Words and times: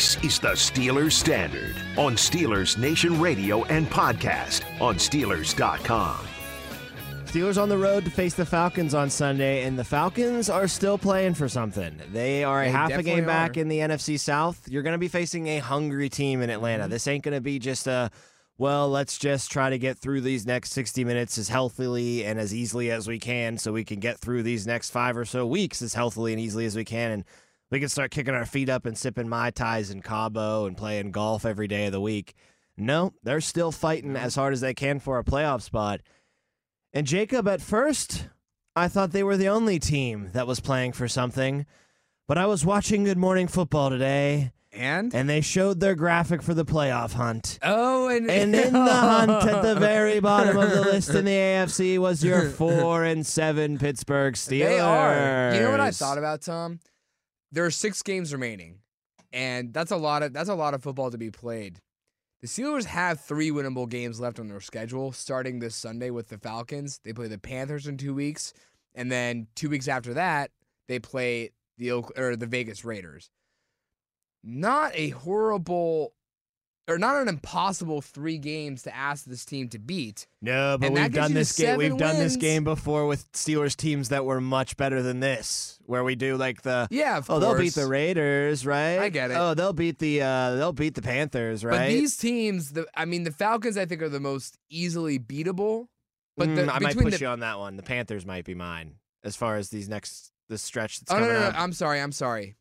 This 0.00 0.16
is 0.24 0.38
the 0.38 0.52
Steelers 0.52 1.12
Standard 1.12 1.76
on 1.98 2.14
Steelers 2.14 2.78
Nation 2.78 3.20
Radio 3.20 3.64
and 3.64 3.86
podcast 3.90 4.62
on 4.80 4.94
Steelers.com. 4.94 6.16
Steelers 7.26 7.60
on 7.60 7.68
the 7.68 7.76
road 7.76 8.06
to 8.06 8.10
face 8.10 8.32
the 8.32 8.46
Falcons 8.46 8.94
on 8.94 9.10
Sunday, 9.10 9.64
and 9.64 9.78
the 9.78 9.84
Falcons 9.84 10.48
are 10.48 10.66
still 10.68 10.96
playing 10.96 11.34
for 11.34 11.50
something. 11.50 12.00
They 12.14 12.42
are 12.44 12.62
a 12.62 12.64
They 12.64 12.70
half 12.70 12.86
a 12.86 12.92
definitely 12.92 13.16
game 13.16 13.26
back 13.26 13.58
are. 13.58 13.60
in 13.60 13.68
the 13.68 13.80
NFC 13.80 14.18
South. 14.18 14.66
You're 14.70 14.82
going 14.82 14.94
to 14.94 14.98
be 14.98 15.06
facing 15.08 15.48
a 15.48 15.58
hungry 15.58 16.08
team 16.08 16.40
in 16.40 16.48
Atlanta. 16.48 16.88
This 16.88 17.06
ain't 17.06 17.22
going 17.22 17.34
to 17.36 17.42
be 17.42 17.58
just 17.58 17.86
a, 17.86 18.10
well, 18.56 18.88
let's 18.88 19.18
just 19.18 19.50
try 19.50 19.68
to 19.68 19.76
get 19.76 19.98
through 19.98 20.22
these 20.22 20.46
next 20.46 20.70
60 20.72 21.04
minutes 21.04 21.36
as 21.36 21.50
healthily 21.50 22.24
and 22.24 22.40
as 22.40 22.54
easily 22.54 22.90
as 22.90 23.06
we 23.06 23.18
can 23.18 23.58
so 23.58 23.70
we 23.70 23.84
can 23.84 24.00
get 24.00 24.18
through 24.18 24.44
these 24.44 24.66
next 24.66 24.88
five 24.88 25.14
or 25.14 25.26
so 25.26 25.46
weeks 25.46 25.82
as 25.82 25.92
healthily 25.92 26.32
and 26.32 26.40
easily 26.40 26.64
as 26.64 26.74
we 26.74 26.86
can. 26.86 27.10
And 27.10 27.24
we 27.70 27.80
can 27.80 27.88
start 27.88 28.10
kicking 28.10 28.34
our 28.34 28.46
feet 28.46 28.68
up 28.68 28.86
and 28.86 28.96
sipping 28.98 29.28
Mai 29.28 29.50
Tais 29.50 29.90
in 29.90 30.02
Cabo 30.02 30.66
and 30.66 30.76
playing 30.76 31.10
golf 31.12 31.44
every 31.44 31.68
day 31.68 31.86
of 31.86 31.92
the 31.92 32.00
week. 32.00 32.34
No, 32.76 33.12
they're 33.22 33.40
still 33.40 33.72
fighting 33.72 34.16
as 34.16 34.34
hard 34.34 34.52
as 34.52 34.60
they 34.60 34.74
can 34.74 35.00
for 35.00 35.18
a 35.18 35.24
playoff 35.24 35.62
spot. 35.62 36.00
And 36.92 37.06
Jacob, 37.06 37.46
at 37.46 37.60
first, 37.60 38.26
I 38.74 38.88
thought 38.88 39.12
they 39.12 39.22
were 39.22 39.36
the 39.36 39.48
only 39.48 39.78
team 39.78 40.30
that 40.32 40.46
was 40.46 40.60
playing 40.60 40.92
for 40.92 41.06
something. 41.06 41.66
But 42.26 42.38
I 42.38 42.46
was 42.46 42.64
watching 42.64 43.04
Good 43.04 43.18
Morning 43.18 43.48
Football 43.48 43.90
today, 43.90 44.52
And 44.72 45.12
and 45.14 45.28
they 45.28 45.40
showed 45.40 45.80
their 45.80 45.94
graphic 45.96 46.42
for 46.42 46.54
the 46.54 46.64
playoff 46.64 47.12
hunt. 47.12 47.58
oh, 47.62 48.08
and 48.08 48.30
And 48.30 48.54
in 48.54 48.72
the 48.72 48.94
hunt 48.94 49.30
at 49.48 49.62
the 49.62 49.74
very 49.78 50.20
bottom 50.20 50.56
of 50.56 50.70
the 50.70 50.80
list 50.82 51.10
in 51.10 51.24
the 51.24 51.30
AFC 51.32 51.98
was 51.98 52.24
your 52.24 52.48
four 52.48 53.04
and 53.04 53.26
seven 53.26 53.78
Pittsburgh 53.78 54.34
Steelers. 54.34 54.48
They 54.60 54.78
are. 54.80 55.54
You 55.54 55.60
know 55.60 55.70
what 55.72 55.80
I 55.80 55.90
thought 55.90 56.18
about, 56.18 56.42
Tom? 56.42 56.80
There 57.52 57.64
are 57.64 57.70
six 57.70 58.02
games 58.02 58.32
remaining, 58.32 58.78
and 59.32 59.74
that's 59.74 59.90
a 59.90 59.96
lot 59.96 60.22
of 60.22 60.32
that's 60.32 60.48
a 60.48 60.54
lot 60.54 60.74
of 60.74 60.82
football 60.82 61.10
to 61.10 61.18
be 61.18 61.30
played. 61.30 61.80
The 62.40 62.46
Steelers 62.46 62.86
have 62.86 63.20
three 63.20 63.50
winnable 63.50 63.88
games 63.88 64.18
left 64.18 64.38
on 64.40 64.48
their 64.48 64.60
schedule, 64.60 65.12
starting 65.12 65.58
this 65.58 65.74
Sunday 65.74 66.10
with 66.10 66.28
the 66.28 66.38
Falcons. 66.38 67.00
They 67.04 67.12
play 67.12 67.28
the 67.28 67.38
Panthers 67.38 67.86
in 67.86 67.98
two 67.98 68.14
weeks, 68.14 68.54
and 68.94 69.12
then 69.12 69.48
two 69.54 69.68
weeks 69.68 69.88
after 69.88 70.14
that, 70.14 70.50
they 70.88 70.98
play 70.98 71.50
the 71.76 71.92
or 71.92 72.36
the 72.36 72.46
Vegas 72.46 72.84
Raiders. 72.84 73.30
Not 74.42 74.92
a 74.94 75.10
horrible, 75.10 76.14
or 76.88 76.98
not 76.98 77.16
an 77.16 77.28
impossible 77.28 78.00
three 78.00 78.38
games 78.38 78.82
to 78.82 78.94
ask 78.94 79.24
this 79.24 79.44
team 79.44 79.68
to 79.68 79.78
beat. 79.78 80.26
No, 80.42 80.76
but 80.78 80.86
And 80.86 80.94
we've 80.94 81.12
done 81.12 81.34
this 81.34 81.56
game. 81.56 81.76
We've 81.76 81.92
seven 81.92 81.98
done 81.98 82.16
this 82.18 82.36
game 82.36 82.64
before 82.64 83.06
with 83.06 83.30
Steelers 83.32 83.76
teams 83.76 84.08
that 84.08 84.24
were 84.24 84.40
much 84.40 84.76
better 84.76 85.02
than 85.02 85.20
this, 85.20 85.78
where 85.86 86.02
we 86.02 86.16
do 86.16 86.36
like 86.36 86.62
the 86.62 86.88
Yeah, 86.90 87.18
of 87.18 87.30
oh 87.30 87.38
they'll 87.38 87.58
beat 87.58 87.74
the 87.74 87.86
Raiders, 87.86 88.66
right? 88.66 88.98
I 88.98 89.08
get 89.08 89.30
it. 89.30 89.36
Oh, 89.36 89.54
they'll 89.54 89.72
beat 89.72 89.98
the 89.98 90.22
uh 90.22 90.54
they'll 90.56 90.72
beat 90.72 90.94
the 90.94 91.02
Panthers, 91.02 91.64
right? 91.64 91.78
But 91.78 91.88
these 91.88 92.16
teams, 92.16 92.72
the 92.72 92.86
I 92.94 93.04
mean, 93.04 93.24
the 93.24 93.32
Falcons, 93.32 93.76
I 93.76 93.86
think, 93.86 94.02
are 94.02 94.08
the 94.08 94.20
most 94.20 94.58
easily 94.68 95.18
beatable. 95.18 95.86
But 96.36 96.54
the, 96.54 96.62
Mm, 96.62 96.70
I 96.74 96.78
might 96.78 96.96
push 96.96 97.14
the, 97.18 97.20
you 97.20 97.26
on 97.26 97.40
that 97.40 97.58
one. 97.58 97.76
The 97.76 97.82
Panthers 97.82 98.24
might 98.24 98.44
be 98.44 98.54
mine 98.54 98.94
as 99.22 99.36
far 99.36 99.56
as 99.56 99.68
these 99.68 99.88
next 99.88 100.32
this 100.48 100.62
stretch 100.62 101.00
that's 101.00 101.12
Oh 101.12 101.18
no, 101.18 101.26
no, 101.26 101.40
no, 101.40 101.46
up. 101.46 101.54
I'm 101.56 101.72
sorry, 101.72 102.00
I'm 102.00 102.12
sorry. 102.12 102.56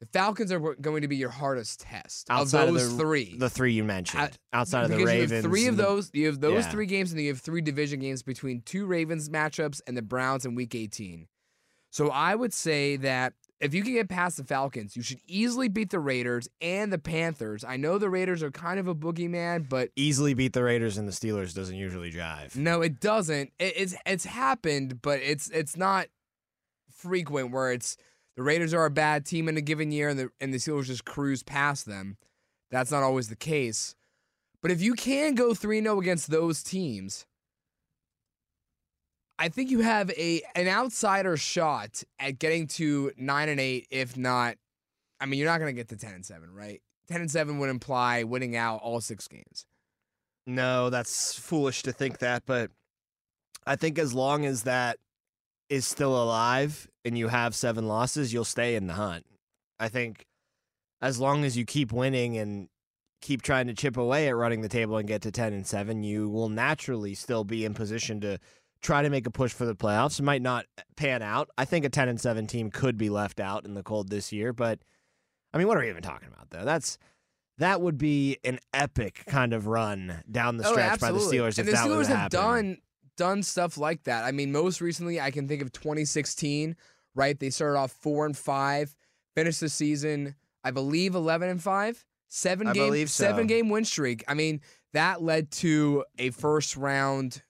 The 0.00 0.06
Falcons 0.06 0.52
are 0.52 0.58
going 0.74 1.02
to 1.02 1.08
be 1.08 1.16
your 1.16 1.30
hardest 1.30 1.80
test 1.80 2.26
Outside 2.28 2.64
of 2.68 2.68
of 2.70 2.74
those 2.74 2.96
the- 2.96 3.02
three. 3.02 3.36
the 3.38 3.48
three 3.48 3.72
you 3.72 3.84
mentioned, 3.84 4.36
outside 4.52 4.84
of 4.84 4.90
the 4.90 5.04
Ravens. 5.04 5.30
you 5.30 5.36
have 5.36 5.44
three 5.44 5.66
of 5.66 5.76
those. 5.76 6.10
You 6.12 6.26
have 6.26 6.40
those 6.40 6.64
Yeah. 6.64 6.70
three 6.70 6.86
games, 6.86 7.10
and 7.12 7.18
then 7.18 7.24
you 7.26 7.30
have 7.32 7.40
three 7.40 7.60
division 7.62 8.00
games 8.00 8.22
between 8.22 8.60
two 8.62 8.86
Ravens 8.86 9.28
matchups 9.30 9.80
and 9.86 9.96
the 9.96 10.02
Browns 10.02 10.44
in 10.44 10.54
Week 10.54 10.74
18. 10.74 11.28
So 11.90 12.08
I 12.10 12.34
would 12.34 12.52
say 12.52 12.96
that 12.96 13.34
if 13.60 13.72
you 13.72 13.82
can 13.82 13.92
get 13.94 14.08
past 14.08 14.36
the 14.36 14.44
Falcons, 14.44 14.96
you 14.96 15.02
should 15.02 15.20
easily 15.28 15.68
beat 15.68 15.90
the 15.90 16.00
Raiders 16.00 16.48
and 16.60 16.92
the 16.92 16.98
Panthers. 16.98 17.62
I 17.64 17.76
know 17.76 17.96
the 17.98 18.10
Raiders 18.10 18.42
are 18.42 18.50
kind 18.50 18.80
of 18.80 18.88
a 18.88 18.94
boogeyman, 18.96 19.68
but 19.68 19.90
easily 19.96 20.34
beat 20.34 20.52
the 20.54 20.64
Raiders 20.64 20.98
and 20.98 21.06
the 21.08 21.12
Steelers 21.12 21.54
doesn't 21.54 21.76
usually 21.76 22.10
drive. 22.10 22.56
No, 22.56 22.82
it 22.82 22.98
doesn't. 23.00 23.52
It, 23.60 23.72
it's 23.76 23.94
it's 24.04 24.24
happened, 24.24 25.00
but 25.02 25.20
it's 25.20 25.48
it's 25.50 25.76
not 25.76 26.08
frequent 26.92 27.52
where 27.52 27.72
it's 27.72 27.96
the 28.36 28.42
Raiders 28.42 28.74
are 28.74 28.84
a 28.84 28.90
bad 28.90 29.24
team 29.24 29.48
in 29.48 29.56
a 29.56 29.60
given 29.60 29.92
year 29.92 30.08
and 30.08 30.18
the 30.18 30.28
and 30.40 30.52
the 30.52 30.58
Steelers 30.58 30.86
just 30.86 31.04
cruise 31.04 31.42
past 31.42 31.86
them. 31.86 32.16
That's 32.70 32.90
not 32.90 33.02
always 33.02 33.28
the 33.28 33.36
case. 33.36 33.94
But 34.60 34.70
if 34.70 34.80
you 34.80 34.94
can 34.94 35.34
go 35.34 35.50
3-0 35.50 36.00
against 36.00 36.30
those 36.30 36.62
teams, 36.62 37.26
I 39.38 39.48
think 39.48 39.70
you 39.70 39.80
have 39.80 40.10
a 40.10 40.42
an 40.54 40.68
outsider 40.68 41.36
shot 41.36 42.02
at 42.18 42.38
getting 42.38 42.66
to 42.68 43.12
9 43.16 43.48
and 43.48 43.60
8 43.60 43.86
if 43.90 44.16
not 44.16 44.56
I 45.20 45.26
mean, 45.26 45.38
you're 45.38 45.48
not 45.48 45.58
going 45.58 45.74
to 45.74 45.78
get 45.78 45.88
to 45.88 45.96
10 45.96 46.12
and 46.12 46.26
7, 46.26 46.52
right? 46.52 46.82
10 47.08 47.20
and 47.20 47.30
7 47.30 47.58
would 47.58 47.70
imply 47.70 48.24
winning 48.24 48.56
out 48.56 48.80
all 48.82 49.00
6 49.00 49.28
games. 49.28 49.66
No, 50.46 50.90
that's 50.90 51.38
foolish 51.38 51.82
to 51.84 51.92
think 51.92 52.18
that, 52.18 52.42
but 52.44 52.70
I 53.66 53.76
think 53.76 53.98
as 53.98 54.12
long 54.12 54.44
as 54.44 54.64
that 54.64 54.98
is 55.70 55.86
still 55.86 56.22
alive 56.22 56.86
and 57.04 57.16
you 57.16 57.28
have 57.28 57.54
seven 57.54 57.86
losses, 57.86 58.32
you'll 58.32 58.44
stay 58.44 58.76
in 58.76 58.86
the 58.86 58.94
hunt. 58.94 59.26
I 59.78 59.88
think 59.88 60.26
as 61.02 61.20
long 61.20 61.44
as 61.44 61.56
you 61.56 61.64
keep 61.64 61.92
winning 61.92 62.36
and 62.36 62.68
keep 63.20 63.42
trying 63.42 63.66
to 63.66 63.74
chip 63.74 63.96
away 63.96 64.28
at 64.28 64.36
running 64.36 64.60
the 64.60 64.68
table 64.68 64.96
and 64.96 65.08
get 65.08 65.22
to 65.22 65.30
10 65.30 65.52
and 65.52 65.66
7, 65.66 66.02
you 66.02 66.28
will 66.28 66.48
naturally 66.48 67.14
still 67.14 67.44
be 67.44 67.64
in 67.64 67.74
position 67.74 68.20
to 68.20 68.38
try 68.82 69.02
to 69.02 69.10
make 69.10 69.26
a 69.26 69.30
push 69.30 69.52
for 69.52 69.64
the 69.64 69.74
playoffs. 69.74 70.18
It 70.18 70.24
might 70.24 70.42
not 70.42 70.66
uh, 70.78 70.82
pan 70.96 71.22
out. 71.22 71.50
I 71.56 71.64
think 71.64 71.84
a 71.84 71.88
10 71.88 72.08
and 72.08 72.20
7 72.20 72.46
team 72.46 72.70
could 72.70 72.96
be 72.98 73.10
left 73.10 73.40
out 73.40 73.64
in 73.64 73.74
the 73.74 73.82
cold 73.82 74.08
this 74.10 74.32
year, 74.32 74.52
but 74.52 74.80
I 75.52 75.58
mean, 75.58 75.68
what 75.68 75.76
are 75.76 75.80
we 75.80 75.88
even 75.88 76.02
talking 76.02 76.28
about 76.28 76.50
though? 76.50 76.64
That's 76.64 76.98
that 77.58 77.80
would 77.80 77.96
be 77.96 78.38
an 78.44 78.58
epic 78.72 79.22
kind 79.26 79.52
of 79.52 79.68
run 79.68 80.22
down 80.30 80.56
the 80.56 80.68
oh, 80.68 80.72
stretch 80.72 81.00
by 81.00 81.12
the. 81.12 81.18
Steelers 81.18 81.50
if 81.50 81.58
and 81.60 81.68
the 81.68 81.72
that 81.72 81.86
Steelers 81.86 82.06
have 82.06 82.32
happening. 82.32 82.42
done 82.42 82.78
done 83.16 83.42
stuff 83.42 83.78
like 83.78 84.02
that. 84.04 84.24
I 84.24 84.32
mean, 84.32 84.50
most 84.50 84.80
recently, 84.80 85.20
I 85.20 85.30
can 85.30 85.46
think 85.46 85.62
of 85.62 85.72
2016. 85.72 86.76
Right, 87.14 87.38
they 87.38 87.50
started 87.50 87.78
off 87.78 87.92
four 87.92 88.26
and 88.26 88.36
five, 88.36 88.96
finished 89.34 89.60
the 89.60 89.68
season, 89.68 90.34
I 90.64 90.70
believe, 90.70 91.14
11 91.14 91.48
and 91.48 91.62
five, 91.62 92.04
seven 92.28 92.68
I 92.68 92.72
game, 92.72 93.06
so. 93.06 93.24
seven 93.24 93.46
game 93.46 93.68
win 93.68 93.84
streak. 93.84 94.24
I 94.26 94.34
mean, 94.34 94.60
that 94.92 95.22
led 95.22 95.50
to 95.52 96.04
a 96.18 96.30
first 96.30 96.76
round. 96.76 97.42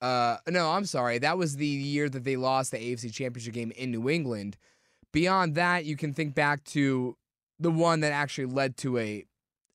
Uh, 0.00 0.36
no, 0.48 0.70
I'm 0.70 0.84
sorry, 0.84 1.18
that 1.18 1.38
was 1.38 1.56
the 1.56 1.66
year 1.66 2.08
that 2.08 2.24
they 2.24 2.36
lost 2.36 2.72
the 2.72 2.78
AFC 2.78 3.12
Championship 3.12 3.54
game 3.54 3.72
in 3.72 3.90
New 3.90 4.08
England. 4.08 4.56
Beyond 5.12 5.54
that, 5.54 5.84
you 5.84 5.96
can 5.96 6.12
think 6.12 6.34
back 6.34 6.64
to 6.64 7.16
the 7.58 7.70
one 7.70 8.00
that 8.00 8.12
actually 8.12 8.46
led 8.46 8.76
to 8.78 8.98
a 8.98 9.24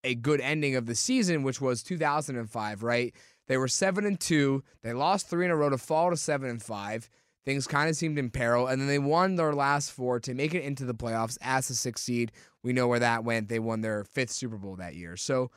a 0.04 0.16
good 0.16 0.40
ending 0.40 0.76
of 0.76 0.86
the 0.86 0.96
season, 0.96 1.44
which 1.44 1.60
was 1.60 1.82
2005. 1.84 2.84
Right, 2.84 3.16
they 3.48 3.58
were 3.58 3.68
seven 3.68 4.06
and 4.06 4.20
two. 4.20 4.64
They 4.84 4.94
lost 4.94 5.30
three 5.30 5.46
in 5.46 5.52
a 5.52 5.56
row 5.56 5.70
to 5.70 5.78
fall 5.78 6.12
to 6.12 6.18
seven 6.18 6.50
and 6.50 6.62
five. 6.62 7.10
Things 7.46 7.68
kind 7.68 7.90
of 7.90 7.96
seemed 7.96 8.20
in 8.20 8.30
peril, 8.30 8.68
and 8.68 8.80
then 8.82 8.88
they 8.88 9.00
won 9.00 9.36
their 9.36 9.54
last 9.54 9.92
four 9.92 10.20
to 10.20 10.34
make 10.34 10.54
it 10.54 10.64
into 10.64 10.86
the 10.86 10.94
playoffs 10.94 11.38
as 11.42 11.70
a 11.70 11.76
six 11.76 12.02
seed. 12.02 12.32
We 12.64 12.74
know 12.74 12.88
where 12.88 13.00
that 13.00 13.24
went. 13.24 13.48
They 13.50 13.60
won 13.60 13.82
their 13.82 14.04
fifth 14.04 14.32
Super 14.32 14.58
Bowl 14.58 14.76
that 14.76 14.96
year. 14.96 15.16
So, 15.18 15.50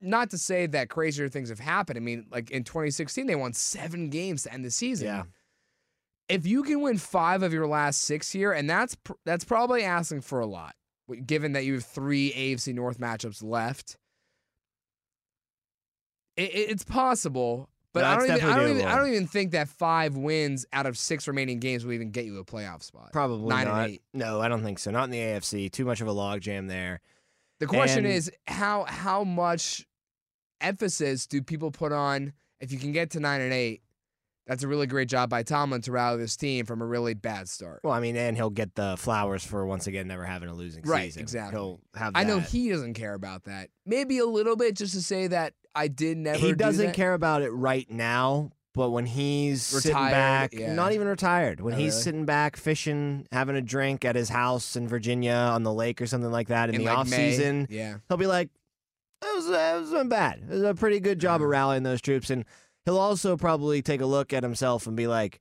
not 0.00 0.30
to 0.30 0.38
say 0.38 0.66
that 0.66 0.90
crazier 0.90 1.28
things 1.28 1.48
have 1.50 1.60
happened. 1.60 1.96
I 1.96 2.00
mean, 2.00 2.26
like 2.30 2.50
in 2.50 2.64
2016, 2.64 3.26
they 3.26 3.36
won 3.36 3.52
seven 3.52 4.10
games 4.10 4.42
to 4.42 4.52
end 4.52 4.64
the 4.64 4.70
season. 4.70 5.06
Yeah. 5.06 5.22
If 6.28 6.46
you 6.46 6.62
can 6.62 6.82
win 6.82 6.98
five 6.98 7.42
of 7.42 7.52
your 7.54 7.66
last 7.66 8.02
six 8.02 8.30
here, 8.30 8.52
and 8.52 8.68
that's 8.68 8.94
pr- 8.96 9.12
that's 9.24 9.44
probably 9.44 9.84
asking 9.84 10.22
for 10.22 10.40
a 10.40 10.46
lot, 10.46 10.74
given 11.24 11.52
that 11.52 11.64
you 11.64 11.74
have 11.74 11.84
three 11.84 12.32
AFC 12.32 12.74
North 12.74 12.98
matchups 12.98 13.42
left. 13.42 13.96
It- 16.36 16.70
it's 16.70 16.84
possible, 16.84 17.68
but 18.00 18.02
No, 18.02 18.08
I 18.08 18.14
don't 18.16 18.36
even, 18.36 18.48
I 18.50 18.56
don't 18.56 18.70
even 18.70 18.86
I 18.86 18.96
don't 18.96 19.08
even 19.08 19.26
think 19.26 19.52
that 19.52 19.68
five 19.68 20.16
wins 20.16 20.64
out 20.72 20.86
of 20.86 20.96
six 20.96 21.26
remaining 21.28 21.58
games 21.60 21.84
will 21.84 21.92
even 21.92 22.10
get 22.10 22.24
you 22.24 22.38
a 22.38 22.44
playoff 22.44 22.82
spot. 22.82 23.12
Probably 23.12 23.48
nine 23.48 23.66
not. 23.66 23.82
and 23.84 23.92
eight. 23.92 24.02
No, 24.14 24.40
I 24.40 24.48
don't 24.48 24.62
think 24.62 24.78
so. 24.78 24.90
Not 24.90 25.04
in 25.04 25.10
the 25.10 25.18
AFC. 25.18 25.70
Too 25.70 25.84
much 25.84 26.00
of 26.00 26.08
a 26.08 26.12
logjam 26.12 26.68
there. 26.68 27.00
The 27.60 27.66
question 27.66 28.04
And- 28.04 28.14
is 28.14 28.30
how 28.46 28.84
how 28.84 29.24
much 29.24 29.86
emphasis 30.60 31.26
do 31.26 31.42
people 31.42 31.70
put 31.70 31.92
on 31.92 32.32
if 32.60 32.72
you 32.72 32.78
can 32.78 32.92
get 32.92 33.10
to 33.10 33.20
nine 33.20 33.40
and 33.40 33.52
eight? 33.52 33.82
That's 34.46 34.62
a 34.62 34.68
really 34.68 34.86
great 34.86 35.08
job 35.10 35.28
by 35.28 35.42
Tomlin 35.42 35.82
to 35.82 35.92
rally 35.92 36.16
this 36.16 36.34
team 36.34 36.64
from 36.64 36.80
a 36.80 36.86
really 36.86 37.12
bad 37.12 37.50
start. 37.50 37.80
Well, 37.84 37.92
I 37.92 38.00
mean, 38.00 38.16
and 38.16 38.34
he'll 38.34 38.48
get 38.48 38.74
the 38.74 38.96
flowers 38.96 39.44
for 39.44 39.66
once 39.66 39.86
again 39.86 40.08
never 40.08 40.24
having 40.24 40.48
a 40.48 40.54
losing 40.54 40.84
Right, 40.84 41.04
season. 41.08 41.20
exactly. 41.20 41.58
He'll 41.60 41.80
have. 41.94 42.12
I 42.14 42.24
know 42.24 42.40
he 42.40 42.70
doesn't 42.70 42.94
care 42.94 43.12
about 43.12 43.44
that. 43.44 43.68
Maybe 43.84 44.16
a 44.18 44.24
little 44.24 44.56
bit 44.56 44.74
just 44.74 44.94
to 44.94 45.02
say 45.02 45.26
that 45.26 45.52
I 45.78 45.88
did 45.88 46.18
never. 46.18 46.38
he 46.38 46.48
do 46.48 46.56
doesn't 46.56 46.86
that. 46.86 46.94
care 46.94 47.14
about 47.14 47.42
it 47.42 47.50
right 47.50 47.88
now. 47.90 48.50
But 48.74 48.90
when 48.90 49.06
he's 49.06 49.62
sitting 49.62 49.92
back, 49.92 50.52
yeah. 50.52 50.72
not 50.72 50.92
even 50.92 51.08
retired, 51.08 51.60
when 51.60 51.74
Oh, 51.74 51.76
he's 51.78 51.94
really? 51.94 52.02
sitting 52.02 52.24
back 52.26 52.56
fishing, 52.56 53.26
having 53.32 53.56
a 53.56 53.60
drink 53.62 54.04
at 54.04 54.14
his 54.14 54.28
house 54.28 54.76
in 54.76 54.86
Virginia 54.86 55.32
on 55.32 55.64
the 55.64 55.72
lake 55.72 56.00
or 56.00 56.06
something 56.06 56.30
like 56.30 56.46
that 56.48 56.68
in, 56.68 56.76
in 56.76 56.80
the 56.82 56.86
like 56.86 56.98
off 56.98 57.10
May. 57.10 57.32
season, 57.32 57.66
Yeah, 57.70 57.96
he'll 58.08 58.18
be 58.18 58.26
like, 58.28 58.50
"That 59.22 59.32
was 59.34 59.48
that 59.48 59.80
wasn't 59.80 60.10
bad. 60.10 60.42
It 60.48 60.52
was 60.52 60.62
a 60.62 60.74
pretty 60.74 61.00
good 61.00 61.18
job 61.18 61.36
of 61.40 61.46
uh-huh. 61.46 61.50
rallying 61.50 61.82
those 61.82 62.00
troops." 62.00 62.30
And 62.30 62.44
he'll 62.84 62.98
also 62.98 63.36
probably 63.36 63.82
take 63.82 64.00
a 64.00 64.06
look 64.06 64.32
at 64.32 64.44
himself 64.44 64.86
and 64.86 64.96
be 64.96 65.08
like, 65.08 65.40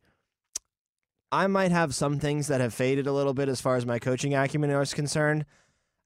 "I 1.31 1.45
might 1.45 1.71
have 1.71 1.93
some 1.93 2.17
things 2.19 2.47
that 2.47 2.61
have 2.61 2.73
faded 2.73 3.05
a 3.05 3.13
little 3.13 3.35
bit 3.35 3.49
as 3.49 3.61
far 3.61 3.75
as 3.75 3.85
my 3.85 3.99
coaching 3.99 4.33
acumen 4.33 4.71
is 4.71 4.93
concerned." 4.95 5.45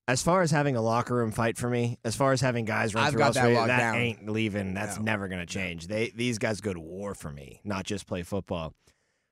As 0.07 0.21
far 0.23 0.41
as 0.41 0.51
having 0.51 0.75
a 0.75 0.81
locker 0.81 1.15
room 1.15 1.31
fight 1.31 1.57
for 1.57 1.69
me, 1.69 1.97
as 2.03 2.15
far 2.15 2.31
as 2.33 2.41
having 2.41 2.65
guys 2.65 2.93
run 2.93 3.05
I've 3.05 3.11
through 3.11 3.19
got 3.19 3.33
that 3.35 3.53
locked 3.53 3.67
that 3.67 3.77
down. 3.77 3.95
ain't 3.95 4.29
leaving. 4.29 4.73
That's 4.73 4.97
No. 4.97 5.03
never 5.03 5.27
going 5.27 5.39
to 5.39 5.45
change. 5.45 5.87
They 5.87 6.09
these 6.15 6.37
guys 6.37 6.59
go 6.59 6.73
to 6.73 6.79
war 6.79 7.13
for 7.15 7.31
me, 7.31 7.61
not 7.63 7.85
just 7.85 8.07
play 8.07 8.23
football. 8.23 8.73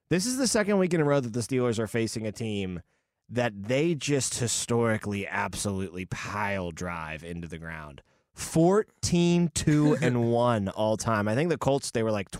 This 0.09 0.25
is 0.25 0.37
the 0.37 0.47
second 0.47 0.77
week 0.77 0.93
in 0.93 1.01
a 1.01 1.03
row 1.03 1.19
that 1.19 1.33
the 1.33 1.41
Steelers 1.41 1.79
are 1.79 1.87
facing 1.87 2.25
a 2.25 2.31
team 2.31 2.81
that 3.29 3.53
they 3.63 3.93
just 3.93 4.39
historically 4.39 5.27
absolutely 5.27 6.05
pile 6.05 6.71
drive 6.71 7.23
into 7.23 7.47
the 7.47 7.57
ground. 7.59 8.01
14 8.33 9.49
2 9.53 9.97
and 10.01 10.31
1 10.31 10.69
all 10.69 10.97
time. 10.97 11.27
I 11.27 11.35
think 11.35 11.49
the 11.49 11.57
Colts 11.57 11.91
they 11.91 12.03
were 12.03 12.11
like 12.11 12.31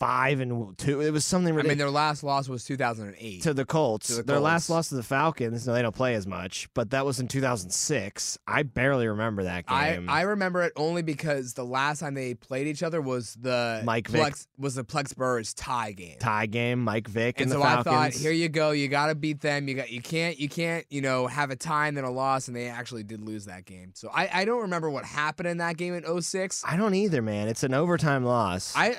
25 0.00 0.40
and 0.40 0.78
2. 0.78 1.00
It 1.02 1.10
was 1.10 1.24
something 1.24 1.58
I 1.58 1.62
mean, 1.62 1.78
their 1.78 1.90
last 1.90 2.22
loss 2.22 2.48
was 2.48 2.64
2008. 2.64 3.42
to 3.42 3.54
the 3.54 3.64
Colts. 3.64 4.08
To 4.08 4.14
the 4.16 4.22
Their 4.22 4.40
last 4.40 4.70
loss 4.70 4.88
to 4.88 4.94
the 4.94 5.02
Falcons, 5.02 5.66
no, 5.66 5.74
they 5.74 5.82
don't 5.82 5.94
play 5.94 6.14
as 6.14 6.26
much, 6.26 6.68
but 6.74 6.90
that 6.90 7.04
was 7.04 7.20
in 7.20 7.28
2006. 7.28 8.38
I 8.46 8.62
barely 8.62 9.08
remember 9.08 9.44
that 9.44 9.66
game. 9.66 10.08
I 10.08 10.22
remember 10.22 10.62
it 10.62 10.72
only 10.76 11.02
because 11.02 11.54
the 11.54 11.64
last 11.64 12.00
time 12.00 12.14
they 12.14 12.34
played 12.34 12.66
each 12.66 12.82
other 12.82 13.00
was 13.00 13.34
the 13.34 13.82
Mike 13.84 14.08
Vick. 14.08 14.20
Plax, 14.20 14.46
was 14.58 14.74
the 14.74 14.84
Plax 14.84 15.14
Burress 15.14 15.52
tie 15.54 15.92
game. 15.92 16.18
tie 16.18 16.46
game, 16.46 16.82
Mike 16.82 17.08
Vick 17.08 17.40
and, 17.40 17.50
and 17.50 17.60
the 17.60 17.62
so 17.62 17.68
I 17.68 17.82
thought, 17.82 18.12
here 18.12 18.32
you 18.32 18.48
go. 18.48 18.70
You 18.70 18.88
got 18.88 19.06
to 19.06 19.14
beat 19.14 19.40
them. 19.40 19.68
You 19.68 19.74
got 19.74 19.90
you 19.90 20.00
can't 20.00 20.38
you 20.38 20.48
can't 20.48 20.86
you 20.90 21.02
know 21.02 21.26
have 21.26 21.50
a 21.50 21.56
tie 21.56 21.88
and 21.88 21.96
then 21.96 22.04
a 22.04 22.10
loss, 22.10 22.48
and 22.48 22.56
they 22.56 22.68
actually 22.68 23.02
did 23.02 23.20
lose 23.20 23.44
that 23.46 23.66
game. 23.66 23.92
So 23.94 24.10
I, 24.12 24.28
I 24.32 24.44
don't 24.44 24.62
remember 24.62 24.88
what 24.88 25.04
happened 25.04 25.48
in 25.48 25.58
that 25.58 25.76
game 25.76 25.94
in 25.94 26.22
06. 26.22 26.64
I 26.66 26.76
don't 26.76 26.94
either, 26.94 27.22
man. 27.22 27.48
It's 27.48 27.62
an 27.62 27.74
overtime 27.74 28.24
loss. 28.24 28.74
I 28.76 28.96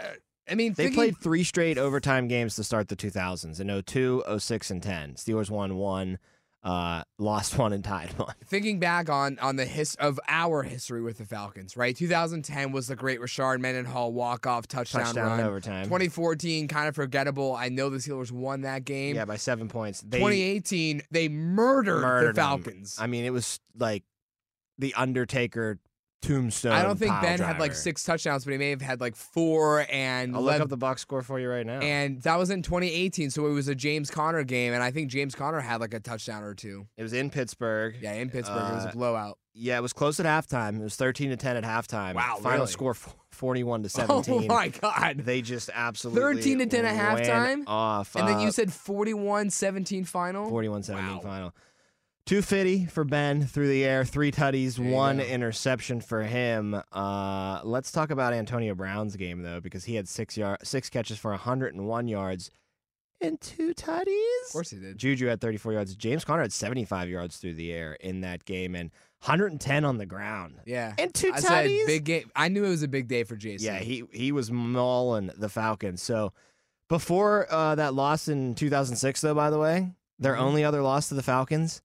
I 0.50 0.56
mean 0.56 0.74
they 0.74 0.84
thinking, 0.86 0.96
played 0.96 1.18
three 1.18 1.44
straight 1.44 1.78
overtime 1.78 2.28
games 2.28 2.56
to 2.56 2.64
start 2.64 2.88
the 2.88 2.96
2000s 2.96 3.60
in 3.60 3.84
02, 3.84 4.24
06, 4.40 4.72
and 4.72 4.82
10. 4.84 5.14
Steelers 5.14 5.50
won 5.50 5.76
one, 5.76 6.18
uh, 6.64 7.04
lost 7.18 7.58
one, 7.58 7.74
and 7.74 7.84
tied 7.84 8.10
one. 8.18 8.34
thinking 8.46 8.80
back 8.80 9.10
on 9.10 9.38
on 9.40 9.56
the 9.56 9.66
his 9.66 9.96
of 9.96 10.20
our 10.28 10.64
history 10.64 11.02
with 11.02 11.18
the 11.20 11.26
Falcons. 11.26 11.78
Right, 11.78 11.96
2010 11.96 12.72
was 12.72 12.88
the 12.88 12.96
great 12.96 13.20
Rashard 13.20 13.60
Mendenhall 13.60 14.12
walk 14.14 14.46
off 14.48 14.68
touchdown, 14.68 15.06
Touchdown 15.06 15.28
run. 15.28 15.40
overtime. 15.42 15.84
2014 15.86 16.68
kind 16.68 16.88
of 16.88 16.96
forgettable. 16.96 17.56
I 17.56 17.70
know 17.70 17.90
the 17.90 17.98
Steelers 17.98 18.32
won 18.32 18.62
that 18.62 18.84
game. 18.84 19.16
yeah, 19.16 19.26
by 19.26 19.38
seven 19.38 19.68
points. 19.70 20.02
They 20.02 20.18
2018 20.20 21.04
they 21.12 21.30
murdered, 21.30 22.02
murdered 22.02 22.36
the. 22.36 22.42
Falcons. 22.42 22.98
I 23.00 23.08
mean, 23.08 23.26
it 23.26 23.32
was 23.32 23.60
like 23.78 24.04
the 24.78 24.94
Undertaker 24.96 25.80
tombstone. 26.22 26.72
I 26.74 26.84
don't 26.84 26.98
think 26.98 27.12
pile 27.12 27.22
Ben 27.22 27.40
had 27.40 27.60
like 27.60 27.74
six 27.74 28.04
touchdowns, 28.04 28.46
but 28.46 28.52
he 28.52 28.58
may 28.58 28.70
have 28.70 28.82
had 28.82 29.02
like 29.02 29.16
four 29.16 29.86
and 29.92 30.36
I'll 30.36 30.42
led- 30.42 30.54
look 30.56 30.62
up 30.64 30.70
the 30.70 30.78
box 30.78 31.02
score 31.02 31.22
for 31.22 31.40
you 31.40 31.50
right 31.50 31.66
now. 31.66 31.80
and 31.80 32.22
that 32.22 32.38
was 32.38 32.50
in 32.50 32.62
2018, 32.62 33.30
so 33.32 33.48
it 33.48 33.52
was 33.52 33.68
a 33.68 33.76
James 33.76 34.10
Conner 34.12 34.44
game, 34.44 34.74
and 34.74 34.84
I 34.84 34.92
think 34.92 35.10
James 35.10 35.36
Conner 35.36 35.60
had 35.60 35.82
like 35.82 35.94
a 35.94 36.00
touchdown 36.00 36.44
or 36.44 36.54
two. 36.54 36.88
it 36.98 37.04
was 37.04 37.14
in 37.14 37.30
Pittsburgh. 37.30 37.96
Yeah, 38.02 38.14
in 38.14 38.30
Pittsburgh, 38.30 38.72
it 38.72 38.76
was 38.76 38.86
a 38.86 38.90
Uh, 38.90 38.92
blowout. 38.92 39.38
Yeah, 39.54 39.78
it 39.78 39.82
was 39.82 39.92
close 39.92 40.18
at 40.22 40.26
halftime. 40.26 40.80
It 40.80 40.84
was 40.84 40.96
13 40.96 41.30
to 41.32 41.36
10 41.36 41.58
at 41.58 41.64
halftime. 41.66 42.16
Wow, 42.16 42.38
Final 42.42 42.60
really? 42.60 42.72
score 42.72 42.94
41 43.32 43.84
to 43.84 43.90
17. 43.90 44.34
Oh 44.50 44.54
my 44.54 44.70
god! 44.70 45.24
They 45.26 45.42
just 45.42 45.70
absolutely 45.74 46.22
13 46.22 46.60
to 46.60 46.66
10 46.68 46.86
at 46.86 46.96
halftime? 46.96 47.64
Off. 47.68 48.16
And 48.16 48.28
then 48.30 48.36
uh, 48.38 48.42
you 48.44 48.52
said 48.52 48.70
41-17 48.70 50.08
final. 50.08 50.50
41 50.50 50.84
17 50.84 51.14
Wow. 51.16 51.20
final. 51.22 51.56
250 52.26 52.86
for 52.86 53.04
Ben 53.04 53.46
through 53.46 53.68
the 53.68 53.84
air, 53.84 54.06
three 54.06 54.32
tutties, 54.32 54.78
There 54.78 54.92
one 54.92 55.20
interception 55.20 56.02
for 56.02 56.24
him. 56.24 56.80
Uh, 56.92 57.62
let's 57.64 57.92
talk 57.92 58.12
about 58.12 58.34
Antonio 58.34 58.76
Brown's 58.76 59.16
game 59.16 59.42
though, 59.42 59.60
because 59.60 59.84
he 59.86 59.96
had 59.96 60.08
six 60.08 60.38
yard, 60.38 60.60
six 60.64 60.90
catches 60.90 61.18
for 61.18 61.32
101 61.32 62.08
yards 62.08 62.52
and 63.20 63.40
two 63.42 63.74
tutties. 63.74 64.46
Of 64.48 64.52
course 64.54 64.70
he 64.72 64.78
did. 64.80 64.98
Juju 64.98 65.28
had 65.28 65.42
34 65.42 65.74
yards. 65.74 65.96
James 65.96 66.24
Conner 66.24 66.44
had 66.44 66.54
75 66.54 67.10
yards 67.10 67.38
through 67.38 67.56
the 67.56 67.72
air 67.72 67.94
in 68.00 68.22
that 68.22 68.46
game 68.46 68.76
and 68.76 68.92
110 69.26 69.86
on 69.86 69.98
the 69.98 70.06
ground. 70.06 70.56
Yeah. 70.66 70.94
And 70.98 71.14
two 71.14 71.32
I 71.34 71.40
said 71.40 71.68
big 71.86 72.04
game. 72.06 72.32
I 72.36 72.48
knew 72.48 72.64
it 72.66 72.70
was 72.70 72.82
a 72.84 72.88
big 72.88 73.08
day 73.08 73.24
for 73.24 73.36
Jason. 73.36 73.66
Yeah, 73.74 73.80
he 73.80 74.04
he 74.12 74.32
was 74.32 74.52
mauling 74.52 75.32
the 75.38 75.50
Falcons. 75.50 76.02
So 76.02 76.34
before 76.88 77.48
uh, 77.52 77.76
that 77.76 77.94
loss 77.94 78.28
in 78.28 78.56
2006, 78.56 79.22
though, 79.22 79.36
by 79.36 79.50
the 79.52 79.60
way, 79.60 79.92
their 80.18 80.34
Mhm. 80.36 80.40
only 80.42 80.64
other 80.64 80.82
loss 80.82 81.10
to 81.10 81.14
the 81.16 81.24
Falcons 81.24 81.82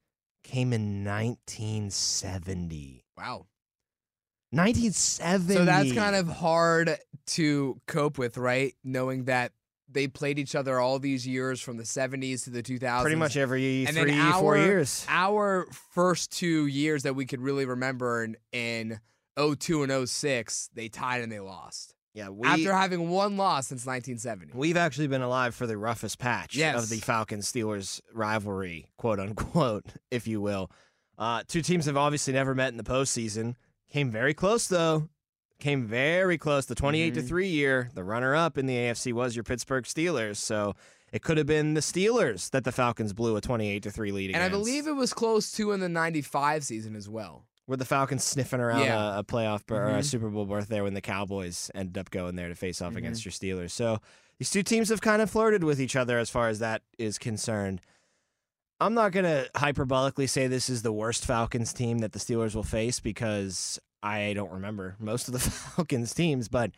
came 0.46 0.72
in 0.72 1.04
1970. 1.04 3.04
wow. 3.16 3.46
1970. 4.50 5.54
So 5.54 5.64
that's 5.64 5.92
kind 5.92 6.16
of 6.16 6.28
hard 6.28 6.96
to 7.26 7.80
cope 7.86 8.16
with, 8.16 8.38
right? 8.38 8.74
Knowing 8.84 9.24
that 9.24 9.52
they 9.90 10.08
played 10.08 10.38
each 10.38 10.54
other 10.54 10.80
all 10.80 10.98
these 10.98 11.26
years 11.26 11.60
from 11.60 11.76
the 11.76 11.82
70s 11.82 12.44
to 12.44 12.50
the 12.50 12.62
2000s. 12.62 13.00
pretty 13.02 13.16
much 13.16 13.36
every 13.36 13.86
And 13.86 13.96
three, 13.96 14.18
four 14.32 14.56
years. 14.56 15.04
our 15.08 15.66
first 15.94 16.32
two 16.32 16.66
years 16.66 17.02
that 17.02 17.14
we 17.14 17.26
could 17.26 17.40
really 17.40 17.66
remember 17.66 18.24
in, 18.24 18.36
in 18.52 19.00
02 19.36 19.82
and 19.82 20.08
06, 20.08 20.70
they 20.74 20.88
tied 20.88 21.22
and 21.22 21.30
they 21.30 21.40
lost. 21.40 21.94
Yeah, 22.16 22.30
we 22.30 22.48
After 22.48 22.72
having 22.72 23.10
one 23.10 23.36
loss 23.36 23.66
since 23.66 23.84
1970. 23.84 24.52
we've 24.58 24.78
actually 24.78 25.06
been 25.06 25.20
alive 25.20 25.54
for 25.54 25.66
the 25.66 25.76
roughest 25.76 26.18
patch 26.18 26.56
Yes. 26.56 26.82
of 26.82 26.88
the 26.88 26.96
Falcons 26.96 27.50
Steelers 27.52 28.00
rivalry, 28.14 28.86
quote 28.96 29.20
unquote, 29.20 29.84
if 30.10 30.26
you 30.26 30.40
will. 30.40 30.70
Uh, 31.18 31.42
two 31.46 31.60
teams 31.60 31.84
have 31.84 31.96
obviously 31.98 32.32
never 32.32 32.54
met 32.54 32.70
in 32.70 32.78
the 32.78 32.82
postseason. 32.84 33.54
Came 33.92 34.10
very 34.10 34.32
close 34.32 34.66
though. 34.66 35.10
Came 35.58 35.86
very 35.86 36.38
close. 36.38 36.64
The 36.66 36.74
twenty-eight 36.74 37.14
to 37.14 37.22
Mhm. 37.22 37.28
three 37.28 37.48
year, 37.48 37.90
the 37.94 38.02
runner-up 38.04 38.56
in 38.58 38.64
the 38.66 38.76
AFC 38.76 39.12
was 39.12 39.36
your 39.36 39.42
Pittsburgh 39.44 39.84
Steelers. 39.84 40.36
So 40.36 40.74
it 41.12 41.22
could 41.22 41.36
have 41.38 41.46
been 41.46 41.74
the 41.74 41.80
Steelers 41.80 42.50
that 42.50 42.64
the 42.64 42.72
Falcons 42.72 43.12
blew 43.12 43.36
a 43.36 43.40
twenty-eight 43.42 43.82
to 43.84 43.90
three 43.90 44.10
lead 44.12 44.30
and 44.34 44.42
I 44.42 44.48
believe 44.48 44.86
it 44.86 44.92
was 44.96 45.12
close 45.12 45.52
to 45.52 45.72
in 45.72 45.80
the 45.80 45.88
95 45.88 46.64
season 46.64 46.96
as 46.96 47.08
well. 47.10 47.44
Were 47.66 47.76
the 47.76 47.84
Falcons 47.84 48.22
sniffing 48.24 48.60
around 48.60 48.80
Yeah. 48.84 49.16
a, 49.16 49.18
a 49.20 49.24
playoff 49.24 49.66
ber- 49.66 49.82
or 49.82 49.88
a 49.96 49.98
Mhm. 49.98 50.04
Super 50.04 50.28
Bowl 50.28 50.44
berth 50.46 50.68
there 50.68 50.84
when 50.84 50.94
the 50.94 51.00
Cowboys 51.00 51.70
ended 51.74 51.98
up 51.98 52.10
going 52.10 52.36
there 52.36 52.48
to 52.48 52.54
face 52.54 52.80
off 52.80 52.92
Mhm. 52.94 52.98
against 52.98 53.24
your 53.24 53.32
Steelers. 53.32 53.72
So 53.72 54.00
these 54.38 54.50
two 54.50 54.62
teams 54.62 54.88
have 54.90 55.00
kind 55.00 55.20
of 55.20 55.30
flirted 55.30 55.64
with 55.64 55.80
each 55.80 55.96
other 55.96 56.18
as 56.18 56.30
far 56.30 56.48
as 56.48 56.58
that 56.60 56.82
is 56.98 57.18
concerned. 57.18 57.80
I'm 58.78 58.94
not 58.94 59.12
going 59.12 59.24
to 59.24 59.50
hyperbolically 59.54 60.28
say 60.28 60.46
this 60.46 60.68
is 60.68 60.82
the 60.82 60.92
worst 60.92 61.24
Falcons 61.24 61.72
team 61.72 61.98
that 62.00 62.12
the 62.12 62.18
Steelers 62.18 62.54
will 62.54 62.62
face 62.62 63.00
because 63.00 63.80
I 64.02 64.34
don't 64.34 64.52
remember 64.52 64.96
most 64.98 65.28
of 65.28 65.32
the 65.32 65.40
Falcons 65.50 66.12
teams, 66.14 66.48
but 66.48 66.70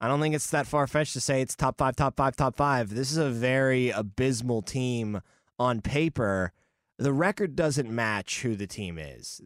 I 0.00 0.08
don't 0.08 0.20
think 0.20 0.34
it's 0.34 0.50
that 0.50 0.66
far 0.66 0.86
fetched 0.86 1.12
to 1.14 1.20
say 1.20 1.40
it's 1.40 1.54
top 1.56 1.78
five, 1.78 1.96
top 1.96 2.16
five, 2.16 2.36
top 2.36 2.56
five. 2.56 2.90
This 2.90 3.10
is 3.12 3.16
a 3.16 3.30
very 3.30 3.90
abysmal 3.90 4.62
team 4.62 5.20
on 5.58 5.80
paper. 5.80 6.52
The 6.98 7.12
record 7.12 7.54
doesn't 7.56 7.88
match 7.90 8.42
who 8.42 8.56
the 8.56 8.66
team 8.66 8.98
is 8.98 9.40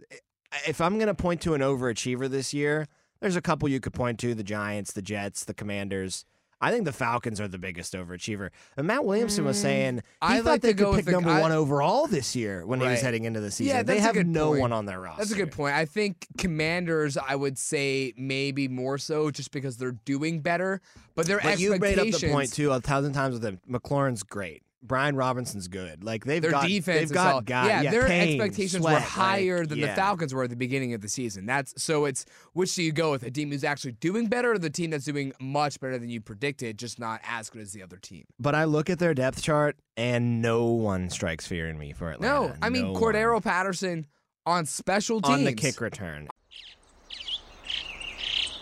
if 0.66 0.80
I'm 0.80 0.96
going 0.98 1.08
to 1.08 1.14
point 1.14 1.40
to 1.42 1.54
an 1.54 1.60
overachiever 1.60 2.28
this 2.28 2.52
year, 2.54 2.86
there's 3.20 3.36
a 3.36 3.42
couple 3.42 3.68
you 3.68 3.80
could 3.80 3.92
point 3.94 4.18
to 4.20 4.34
the 4.34 4.42
Giants, 4.44 4.92
the 4.92 5.02
Jets, 5.02 5.44
the 5.44 5.54
Commanders. 5.54 6.24
I 6.60 6.70
think 6.70 6.84
the 6.84 6.92
Falcons 6.92 7.40
are 7.40 7.48
the 7.48 7.58
biggest 7.58 7.92
overachiever. 7.92 8.50
And 8.76 8.86
Matt 8.86 9.04
Williamson 9.04 9.44
was 9.44 9.58
Mm, 9.58 9.62
saying 9.62 9.94
he 9.96 10.02
I 10.22 10.36
thought 10.36 10.44
like 10.46 10.60
they 10.60 10.68
to 10.68 10.74
go 10.74 10.84
could 10.90 10.90
with 10.90 10.98
pick 10.98 11.04
the- 11.06 11.12
number 11.12 11.30
I- 11.30 11.40
one 11.40 11.50
overall 11.50 12.06
this 12.06 12.36
year 12.36 12.64
when 12.64 12.80
he 12.80 12.86
was 12.86 13.00
heading 13.00 13.24
into 13.24 13.40
the 13.40 13.50
season. 13.50 13.74
Yeah, 13.74 13.82
they 13.82 13.94
that's 13.94 14.04
a 14.04 14.06
have 14.06 14.14
good 14.14 14.28
no 14.28 14.50
point. 14.50 14.60
one 14.60 14.72
on 14.72 14.86
their 14.86 15.00
roster. 15.00 15.18
That's 15.22 15.32
a 15.32 15.36
good 15.36 15.50
point. 15.50 15.74
I 15.74 15.86
think 15.86 16.24
Commanders, 16.38 17.16
I 17.16 17.34
would 17.34 17.58
say 17.58 18.12
maybe 18.16 18.68
more 18.68 18.96
so 18.96 19.32
just 19.32 19.50
because 19.50 19.76
they're 19.76 19.96
doing 20.04 20.38
better, 20.40 20.80
but 21.16 21.26
their 21.26 21.40
But 21.40 21.58
you 21.58 21.76
made 21.78 21.98
up 21.98 22.06
the 22.08 22.28
point 22.30 22.52
too 22.52 22.70
a 22.70 22.80
thousand 22.80 23.14
times 23.14 23.32
with 23.34 23.42
them. 23.42 23.58
McLaurin's 23.68 24.22
great. 24.22 24.62
Brian 24.84 25.14
Robinson's 25.14 25.68
good. 25.68 26.02
Like 26.02 26.24
they've 26.24 26.42
Their 26.42 26.50
got 26.50 26.66
defense 26.66 26.96
they've 26.96 27.02
is 27.04 27.12
got 27.12 27.30
solid. 27.30 27.46
guys. 27.46 27.84
yeah, 27.84 27.90
their 27.92 28.06
Payne, 28.06 28.40
expectations 28.40 28.82
Sweat, 28.82 28.94
were 28.94 28.98
like, 29.00 29.08
higher 29.08 29.64
than 29.64 29.80
the. 29.80 29.88
Falcons 29.88 30.34
were 30.34 30.42
at 30.44 30.50
the 30.50 30.56
beginning 30.56 30.92
of 30.94 31.00
the 31.00 31.08
season. 31.08 31.46
That's 31.46 31.80
so 31.80 32.04
it's 32.04 32.24
which 32.52 32.74
do 32.74 32.82
you 32.82 32.90
go 32.92 33.12
with? 33.12 33.22
A 33.22 33.30
team 33.30 33.50
who's 33.52 33.62
actually 33.64 33.92
doing 33.92 34.26
better 34.26 34.52
or 34.52 34.58
the 34.58 34.70
team 34.70 34.90
that's 34.90 35.04
doing 35.04 35.32
much 35.40 35.78
better 35.78 35.98
than 35.98 36.08
you 36.10 36.20
predicted, 36.20 36.78
just 36.78 36.98
not 36.98 37.20
as 37.24 37.48
good 37.48 37.62
as 37.62 37.72
the 37.72 37.82
other 37.82 37.96
team? 37.96 38.24
But 38.40 38.54
I 38.56 38.64
look 38.64 38.90
at 38.90 38.98
their 38.98 39.14
depth 39.14 39.40
chart 39.42 39.76
and 39.96 40.42
no 40.42 40.64
one 40.64 41.10
strikes 41.10 41.46
fear 41.46 41.68
in 41.68 41.78
me 41.78 41.92
for 41.92 42.10
Atlanta. 42.10 42.48
No, 42.48 42.54
I 42.60 42.68
mean 42.68 42.92
No 42.92 42.98
Cordarrelle 42.98 43.34
one. 43.34 43.42
Patterson 43.42 44.06
on 44.46 44.66
special 44.66 45.20
teams. 45.20 45.38
on 45.38 45.44
the 45.44 45.52
kick 45.52 45.80
return. 45.80 46.26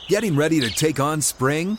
Getting 0.09 0.37
ready 0.37 0.61
to 0.61 0.71
take 0.71 0.99
on 1.00 1.21
spring? 1.23 1.79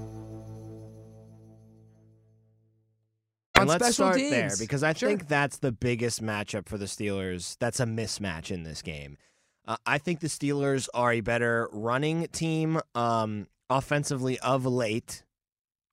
And 3.61 3.69
let's 3.69 3.83
special 3.83 4.05
start 4.07 4.17
teams. 4.17 4.31
there 4.31 4.51
because 4.59 4.83
I 4.83 4.93
Sure. 4.93 5.09
think 5.09 5.27
that's 5.27 5.57
the 5.57 5.71
biggest 5.71 6.21
matchup 6.21 6.67
for 6.67 6.77
the 6.77 6.85
Steelers. 6.85 7.57
That's 7.59 7.79
a 7.79 7.85
mismatch 7.85 8.51
in 8.51 8.63
this 8.63 8.81
game. 8.81 9.17
Uh, 9.67 9.77
I 9.85 9.97
think 9.97 10.19
the 10.19 10.27
Steelers 10.27 10.87
are 10.93 11.13
a 11.13 11.21
better 11.21 11.69
running 11.71 12.27
team 12.31 12.79
um, 12.95 13.47
offensively 13.69 14.39
of 14.39 14.65
late. 14.65 15.23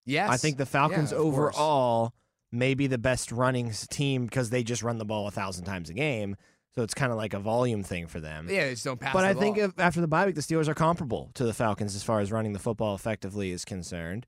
Yes. 0.06 0.30
I 0.30 0.37
think 0.38 0.56
the 0.56 0.66
Falcons 0.66 1.12
Yeah, 1.12 1.18
overall 1.18 2.14
may 2.50 2.72
be 2.75 2.87
the 2.87 2.96
best 2.98 3.30
running 3.30 3.70
team 3.90 4.25
because 4.25 4.48
they 4.50 4.62
just 4.62 4.82
run 4.82 4.96
the 4.98 5.04
ball 5.04 5.28
a 5.28 5.30
thousand 5.30 5.64
times 5.66 5.90
a 5.90 5.94
game. 5.94 6.37
So 6.75 6.82
it's 6.82 6.94
kind 6.94 7.10
of 7.10 7.18
like 7.18 7.34
a 7.34 7.38
volume 7.40 7.82
thing 7.82 8.06
for 8.06 8.20
them. 8.20 8.46
Yeah, 8.48 8.64
they 8.64 8.70
just 8.70 8.84
don't 8.84 9.00
pass. 9.00 9.12
But 9.12 9.25
I 9.25 9.34
think 9.34 9.58
if, 9.58 9.72
after 9.78 10.00
the 10.00 10.06
bye 10.08 10.25
week, 10.26 10.34
the 10.37 10.40
Steelers 10.40 10.68
are 10.68 10.75
comparable 10.75 11.30
to 11.34 11.44
the 11.44 11.52
Falcons 11.52 11.94
as 11.96 12.02
far 12.02 12.20
as 12.20 12.30
running 12.32 12.52
the 12.52 12.58
football 12.58 12.94
effectively 12.94 13.50
is 13.50 13.64
concerned. 13.64 14.26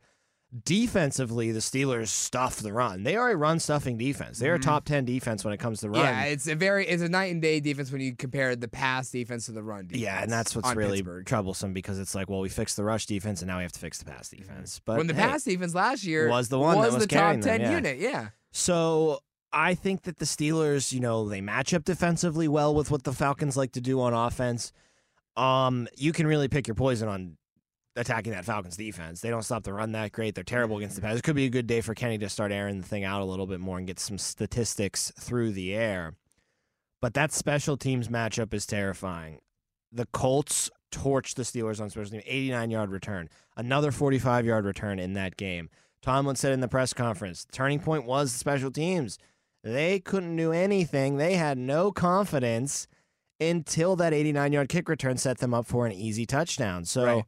Defensively, 0.65 1.53
the 1.53 1.61
Steelers 1.61 2.09
stuff 2.09 2.57
the 2.57 2.73
run. 2.73 3.05
They 3.05 3.15
are 3.15 3.31
a 3.31 3.37
run 3.37 3.61
stuffing 3.61 3.97
defense. 3.97 4.41
They're 4.41 4.57
a 4.57 4.59
top 4.59 4.85
ten 4.85 5.05
defense 5.05 5.45
when 5.45 5.55
it 5.55 5.59
comes 5.59 5.81
to 5.81 5.91
run. 5.91 6.05
Mm-hmm. 6.05 6.21
yeah, 6.21 6.25
it's 6.25 6.49
a 6.49 6.57
very 6.57 6.89
it's 6.89 7.05
a 7.05 7.09
night 7.09 7.31
and 7.31 7.41
day 7.41 7.61
defense 7.61 7.93
when 7.93 8.01
you 8.01 8.17
compare 8.17 8.57
the 8.57 8.67
pass 8.67 9.11
defense 9.11 9.47
to 9.47 9.53
the 9.53 9.63
run 9.63 9.87
defense. 9.87 10.03
Yeah, 10.03 10.21
and 10.21 10.33
that's 10.33 10.57
what's 10.57 10.75
really 10.75 10.99
Pittsburgh. 10.99 11.25
troublesome 11.25 11.73
because 11.73 12.01
it's 12.01 12.17
like, 12.17 12.29
well, 12.29 12.41
we 12.41 12.49
fixed 12.49 12.77
the 12.77 12.83
rush 12.83 13.07
defense 13.07 13.43
and 13.43 13.49
now 13.49 13.59
we 13.59 13.63
have 13.63 13.73
to 13.73 13.79
fix 13.79 13.99
the 13.99 14.07
pass 14.07 14.29
defense. 14.29 14.81
But 14.85 14.99
when 14.99 15.07
the 15.07 15.15
hey, 15.15 15.21
pass 15.21 15.45
defense 15.45 15.73
last 15.73 16.03
year 16.03 16.29
was 16.29 16.49
the 16.49 16.59
one 16.59 16.75
that 16.75 16.87
was 16.87 16.95
was 16.95 17.03
the 17.05 17.09
top 17.09 17.21
carrying 17.21 17.41
them, 17.41 17.59
ten 17.59 17.61
yeah. 17.61 17.75
unit. 17.77 17.99
Yeah, 17.99 18.29
So 18.51 19.21
I 19.53 19.75
think 19.75 20.03
that 20.03 20.19
the 20.19 20.25
Steelers, 20.25 20.93
you 20.93 21.01
know, 21.01 21.29
they 21.29 21.41
match 21.41 21.75
up 21.75 21.85
defensively 21.85 22.49
well 22.49 22.75
with 22.75 22.91
what 22.91 23.05
the 23.05 23.13
Falcons 23.13 23.57
like 23.57 23.73
to 23.73 23.81
do 23.81 24.01
on 24.01 24.15
offense. 24.15 24.73
Um, 25.37 25.89
you 25.97 26.13
can 26.13 26.27
really 26.27 26.49
pick 26.49 26.67
your 26.69 26.75
poison 26.75 27.09
on 27.09 27.37
attacking 28.01 28.33
that 28.33 28.45
Falcons 28.45 28.77
defense. 28.77 29.21
They 29.21 29.31
don't 29.31 29.43
stop 29.43 29.65
the 29.65 29.73
run 29.73 29.93
that 29.93 30.13
great. 30.13 30.35
They're 30.35 30.45
terrible 30.45 30.79
against 30.79 30.97
the 30.97 31.03
mm-hmm. 31.03 31.11
pass. 31.11 31.19
It 31.19 31.23
could 31.23 31.37
be 31.37 31.47
a 31.47 31.51
good 31.51 31.67
day 31.67 31.81
for 31.81 31.95
Kenny 31.95 32.19
to 32.19 32.29
start 32.29 32.53
airing 32.53 32.81
the 32.81 32.87
thing 32.87 33.05
out 33.05 33.23
a 33.23 33.25
little 33.25 33.47
bit 33.47 33.61
more 33.61 33.79
and 33.79 33.87
get 33.87 34.01
some 34.01 34.19
statistics 34.19 35.13
through 35.19 35.53
the 35.53 35.75
air. 35.75 36.15
But 37.01 37.15
that 37.15 37.33
special 37.33 37.77
teams 37.77 38.09
matchup 38.09 38.53
is 38.53 38.67
terrifying. 38.67 39.41
The 39.93 40.07
Colts 40.07 40.71
torched 40.93 41.35
the 41.35 41.43
Steelers 41.43 41.81
on 41.81 41.91
special 41.91 42.11
teams, 42.11 42.25
89 42.27 42.71
yard 42.71 42.91
return, 42.91 43.29
another 43.57 43.91
45 43.91 44.47
yard 44.47 44.65
return 44.65 44.99
in 44.99 45.15
that 45.15 45.37
game. 45.37 45.71
Tomlin 46.03 46.37
said 46.37 46.53
in 46.53 46.61
the 46.61 46.69
press 46.69 46.93
conference, 46.93 47.45
the 47.45 47.53
turning 47.53 47.81
point 47.81 48.05
was 48.05 48.33
the 48.33 48.39
special 48.39 48.71
teams. 48.71 49.19
They 49.63 50.01
couldn't 50.01 50.37
do 50.37 50.53
anything. 50.53 51.17
They 51.17 51.35
had 51.35 51.59
no 51.59 51.93
confidence 51.93 52.87
until 53.41 53.97
that 53.97 54.13
89 54.13 54.53
yard 54.53 54.69
kick 54.69 54.89
return 54.89 55.17
set 55.17 55.39
them 55.39 55.55
up 55.55 55.67
for 55.67 55.87
an 55.87 55.93
easy 55.93 56.27
touchdown. 56.27 56.85
So 56.85 57.05
Right. 57.05 57.25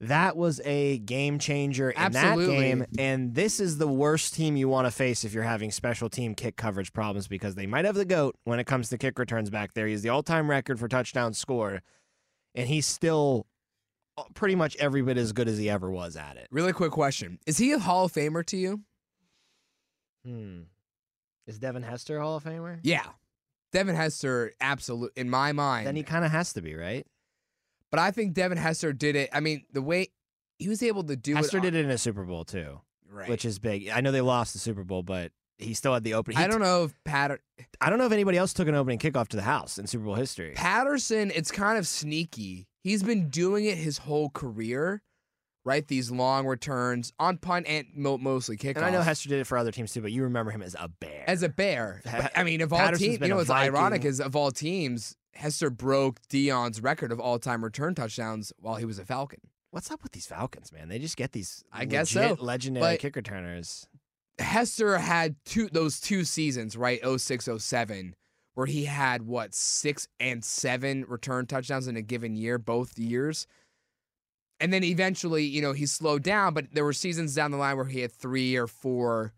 That 0.00 0.36
was 0.36 0.60
a 0.64 0.98
game 0.98 1.38
changer 1.38 1.90
in 1.90 1.98
Absolutely. 1.98 2.46
that 2.46 2.60
game. 2.60 2.86
And 2.98 3.34
this 3.34 3.60
is 3.60 3.78
the 3.78 3.88
worst 3.88 4.34
team 4.34 4.56
you 4.56 4.68
want 4.68 4.86
to 4.86 4.90
face 4.90 5.24
if 5.24 5.32
you're 5.32 5.42
having 5.42 5.70
special 5.70 6.10
team 6.10 6.34
kick 6.34 6.56
coverage 6.56 6.92
problems 6.92 7.28
because 7.28 7.54
they 7.54 7.66
might 7.66 7.84
have 7.86 7.94
the 7.94 8.04
GOAT 8.04 8.36
when 8.44 8.58
it 8.58 8.66
comes 8.66 8.90
to 8.90 8.98
kick 8.98 9.18
returns 9.18 9.48
back 9.48 9.72
there. 9.72 9.86
He's 9.86 10.02
the 10.02 10.10
all 10.10 10.22
time 10.22 10.50
record 10.50 10.78
for 10.78 10.88
touchdown 10.88 11.32
score, 11.32 11.82
and 12.54 12.68
he's 12.68 12.84
still 12.86 13.46
uh, 14.18 14.24
pretty 14.34 14.54
much 14.54 14.76
every 14.76 15.02
bit 15.02 15.16
as 15.16 15.32
good 15.32 15.48
as 15.48 15.56
he 15.56 15.70
ever 15.70 15.90
was 15.90 16.16
at 16.16 16.36
it. 16.36 16.48
really 16.50 16.72
quick 16.74 16.92
question: 16.92 17.38
Is 17.46 17.56
he 17.56 17.72
a 17.72 17.78
Hall 17.78 18.04
of 18.04 18.12
Famer 18.12 18.44
to 18.46 18.56
you? 18.56 18.82
Hmm. 20.26 20.62
Is 21.46 21.58
Devin 21.58 21.84
Hester 21.84 22.18
a 22.18 22.20
Hall 22.20 22.36
of 22.36 22.44
Famer? 22.44 22.80
Yeah, 22.82 23.04
Devin 23.72 23.94
Hester, 23.94 24.52
absolute 24.60 25.12
in 25.16 25.30
my 25.30 25.52
mind. 25.52 25.86
Then 25.86 25.96
he 25.96 26.02
kind 26.02 26.24
of 26.24 26.32
has 26.32 26.52
to 26.54 26.60
be, 26.62 26.74
right? 26.74 27.06
But 27.90 28.00
I 28.00 28.10
think 28.10 28.34
Devin 28.34 28.58
Hester 28.58 28.92
did 28.92 29.16
it. 29.16 29.30
I 29.32 29.40
mean, 29.40 29.64
the 29.72 29.82
way 29.82 30.08
he 30.58 30.68
was 30.68 30.82
able 30.82 31.04
to 31.04 31.16
do 31.16 31.34
Hester 31.34 31.58
it, 31.58 31.60
Hester 31.60 31.70
did 31.70 31.74
it 31.78 31.84
in 31.84 31.90
a 31.90 31.98
Super 31.98 32.24
Bowl 32.24 32.44
too, 32.44 32.80
right. 33.10 33.28
which 33.28 33.44
is 33.44 33.58
big. 33.58 33.88
I 33.88 34.00
know 34.00 34.12
they 34.12 34.20
lost 34.20 34.52
the 34.52 34.58
Super 34.58 34.84
Bowl, 34.84 35.02
but 35.02 35.32
he 35.58 35.74
still 35.74 35.94
had 35.94 36.04
the 36.04 36.14
opening. 36.14 36.38
I 36.38 36.46
don't 36.46 36.60
know 36.60 36.84
if 36.84 36.94
Pat 37.04 37.40
I 37.80 37.90
don't 37.90 37.98
know 37.98 38.06
if 38.06 38.12
anybody 38.12 38.38
else 38.38 38.52
took 38.52 38.68
an 38.68 38.74
opening 38.74 38.98
kickoff 38.98 39.28
to 39.28 39.36
the 39.36 39.42
house 39.42 39.78
in 39.78 39.86
Super 39.86 40.04
Bowl 40.04 40.14
history. 40.14 40.52
Patterson. 40.54 41.32
It's 41.34 41.50
kind 41.50 41.78
of 41.78 41.86
sneaky. 41.86 42.68
He's 42.82 43.02
been 43.02 43.28
doing 43.30 43.64
it 43.64 43.76
his 43.78 43.98
whole 43.98 44.30
career, 44.30 45.02
right? 45.64 45.86
These 45.86 46.10
long 46.10 46.46
returns 46.46 47.12
on 47.18 47.38
punt 47.38 47.66
and 47.68 47.86
mo- 47.94 48.18
mostly 48.18 48.56
kickoff. 48.56 48.76
And 48.76 48.84
I 48.84 48.90
know 48.90 49.00
Hester 49.00 49.28
did 49.28 49.40
it 49.40 49.46
for 49.46 49.58
other 49.58 49.72
teams 49.72 49.92
too, 49.92 50.02
but 50.02 50.12
you 50.12 50.22
remember 50.22 50.50
him 50.50 50.62
as 50.62 50.76
a 50.78 50.88
bear. 50.88 51.24
as 51.26 51.42
a 51.42 51.48
bear. 51.48 52.02
But, 52.04 52.32
I 52.36 52.44
mean, 52.44 52.60
of 52.60 52.72
all 52.72 52.78
Patterson's 52.78 53.10
teams, 53.10 53.20
you 53.22 53.28
know 53.28 53.36
what's 53.36 53.50
ironic 53.50 54.04
is 54.04 54.20
of 54.20 54.36
all 54.36 54.50
teams, 54.50 55.16
Hester 55.36 55.70
broke 55.70 56.20
Deion's 56.28 56.80
record 56.80 57.12
of 57.12 57.20
all-time 57.20 57.62
return 57.62 57.94
touchdowns 57.94 58.52
while 58.58 58.76
he 58.76 58.84
was 58.84 58.98
a 58.98 59.04
Falcon. 59.04 59.40
What's 59.70 59.90
up 59.90 60.02
with 60.02 60.12
these 60.12 60.26
Falcons, 60.26 60.72
man? 60.72 60.88
They 60.88 60.98
just 60.98 61.16
get 61.16 61.32
these 61.32 61.64
I 61.72 61.84
guess 61.84 62.10
so, 62.10 62.36
legendary 62.40 62.94
but- 62.94 63.00
kick 63.00 63.16
returners. 63.16 63.86
Hester 64.38 64.98
had 64.98 65.36
two 65.46 65.68
those 65.72 65.98
two 65.98 66.22
seasons, 66.24 66.76
right? 66.76 67.00
06, 67.02 67.48
07, 67.58 68.14
where 68.54 68.66
he 68.66 68.84
had 68.84 69.22
what 69.22 69.54
six 69.54 70.08
and 70.20 70.44
seven 70.44 71.06
return 71.08 71.46
touchdowns 71.46 71.88
in 71.88 71.96
a 71.96 72.02
given 72.02 72.36
year, 72.36 72.58
both 72.58 72.98
years. 72.98 73.46
And 74.60 74.72
then 74.72 74.84
eventually, 74.84 75.44
you 75.44 75.62
know, 75.62 75.72
he 75.72 75.86
slowed 75.86 76.22
down, 76.22 76.52
but 76.54 76.66
there 76.72 76.84
were 76.84 76.92
seasons 76.92 77.34
down 77.34 77.50
the 77.50 77.56
line 77.56 77.76
where 77.76 77.86
he 77.86 78.00
had 78.00 78.12
three 78.12 78.56
or 78.56 78.66
four. 78.66 79.32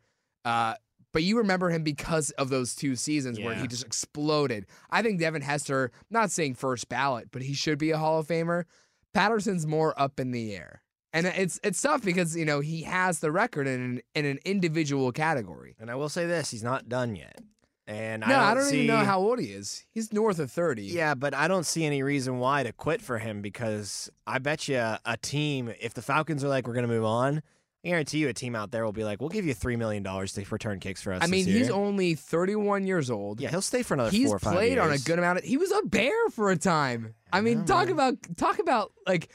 Uh, 0.45 0.75
but 1.13 1.23
you 1.23 1.39
remember 1.39 1.71
him 1.71 1.83
because 1.83 2.31
of 2.33 2.49
those 2.49 2.75
two 2.75 2.97
seasons 2.97 3.41
where 3.41 3.55
he 3.55 3.67
just 3.67 3.85
exploded. 3.85 4.67
I 4.91 5.03
think 5.03 5.21
Devin 5.21 5.43
Hester, 5.43 5.91
not 6.11 6.31
saying 6.31 6.55
first 6.55 6.89
ballot, 6.89 7.29
but 7.31 7.43
he 7.43 7.55
should 7.55 7.79
be 7.79 7.91
a 7.91 7.99
Hall 7.99 8.21
of 8.21 8.27
Famer. 8.27 8.65
Patterson's 9.15 9.67
more 9.67 9.99
up 10.01 10.21
in 10.21 10.31
the 10.33 10.55
air. 10.55 10.83
And 11.13 11.27
it's 11.27 11.59
it's 11.65 11.81
tough 11.81 12.05
because, 12.05 12.37
you 12.37 12.45
know, 12.45 12.61
he 12.61 12.83
has 12.83 13.21
the 13.21 13.33
record 13.33 13.67
in 13.67 13.81
an, 13.81 14.01
in 14.15 14.27
an 14.27 14.39
individual 14.45 15.11
category. 15.11 15.75
And 15.81 15.91
I 15.91 15.95
will 15.95 16.11
say 16.11 16.27
this: 16.27 16.51
he's 16.51 16.63
not 16.63 16.89
done 16.89 17.17
yet. 17.17 17.41
And 17.89 18.21
No, 18.21 18.27
I 18.27 18.29
don't, 18.29 18.41
I 18.41 18.55
don't 18.55 18.65
see, 18.65 18.83
even 18.83 18.87
know 18.99 19.03
how 19.03 19.19
old 19.19 19.39
he 19.41 19.47
is. 19.47 19.87
He's 19.91 20.13
north 20.13 20.39
of 20.39 20.53
30. 20.53 20.83
Yeah, 20.83 21.15
but 21.15 21.33
I 21.33 21.49
don't 21.49 21.65
see 21.65 21.87
any 21.87 22.03
reason 22.03 22.39
why 22.39 22.63
to 22.63 22.73
quit 22.75 23.01
for 23.01 23.17
him 23.17 23.41
because 23.41 24.11
I 24.27 24.39
bet 24.41 24.69
you 24.69 24.77
a 24.77 25.17
team, 25.23 25.73
if 25.81 25.95
the 25.95 26.03
Falcons 26.03 26.45
are 26.45 26.49
like, 26.49 26.69
we're 26.69 26.75
going 26.75 26.87
to 26.87 26.93
move 26.93 27.07
on, 27.07 27.43
I 27.85 27.89
guarantee 27.89 28.19
you 28.19 28.29
a 28.29 28.33
team 28.33 28.57
out 28.57 28.73
there 28.73 28.85
will 28.85 28.93
be 28.93 29.05
like, 29.05 29.21
we'll 29.21 29.29
give 29.29 29.47
you 29.47 29.55
$3 29.55 29.79
million 29.79 30.03
to 30.03 30.45
return 30.51 30.81
kicks 30.81 31.01
for 31.01 31.13
us. 31.13 31.23
I 31.23 31.27
mean, 31.27 31.47
year." 31.47 31.59
he's 31.59 31.71
only 31.71 32.15
31 32.15 32.87
years 32.87 33.09
old. 33.09 33.41
Yeah, 33.41 33.51
he'll 33.51 33.63
stay 33.63 33.83
for 33.83 33.95
another 33.95 34.11
He's 34.11 34.27
four 34.27 34.37
or 34.37 34.41
five 34.41 34.55
played 34.55 34.79
on 34.79 34.89
a 34.89 34.91
years. 34.91 35.05
good 35.05 35.19
amount 35.19 35.39
of 35.39 35.45
he 35.45 35.57
was 35.57 35.71
a 35.71 35.83
bear 35.83 36.29
for 36.31 36.51
a 36.51 36.57
time. 36.57 37.15
I 37.33 37.41
mean, 37.41 37.61
know, 37.61 37.67
talk 37.67 37.85
man. 37.87 37.93
about 37.93 38.15
talk 38.37 38.59
about 38.59 38.93
like 39.07 39.31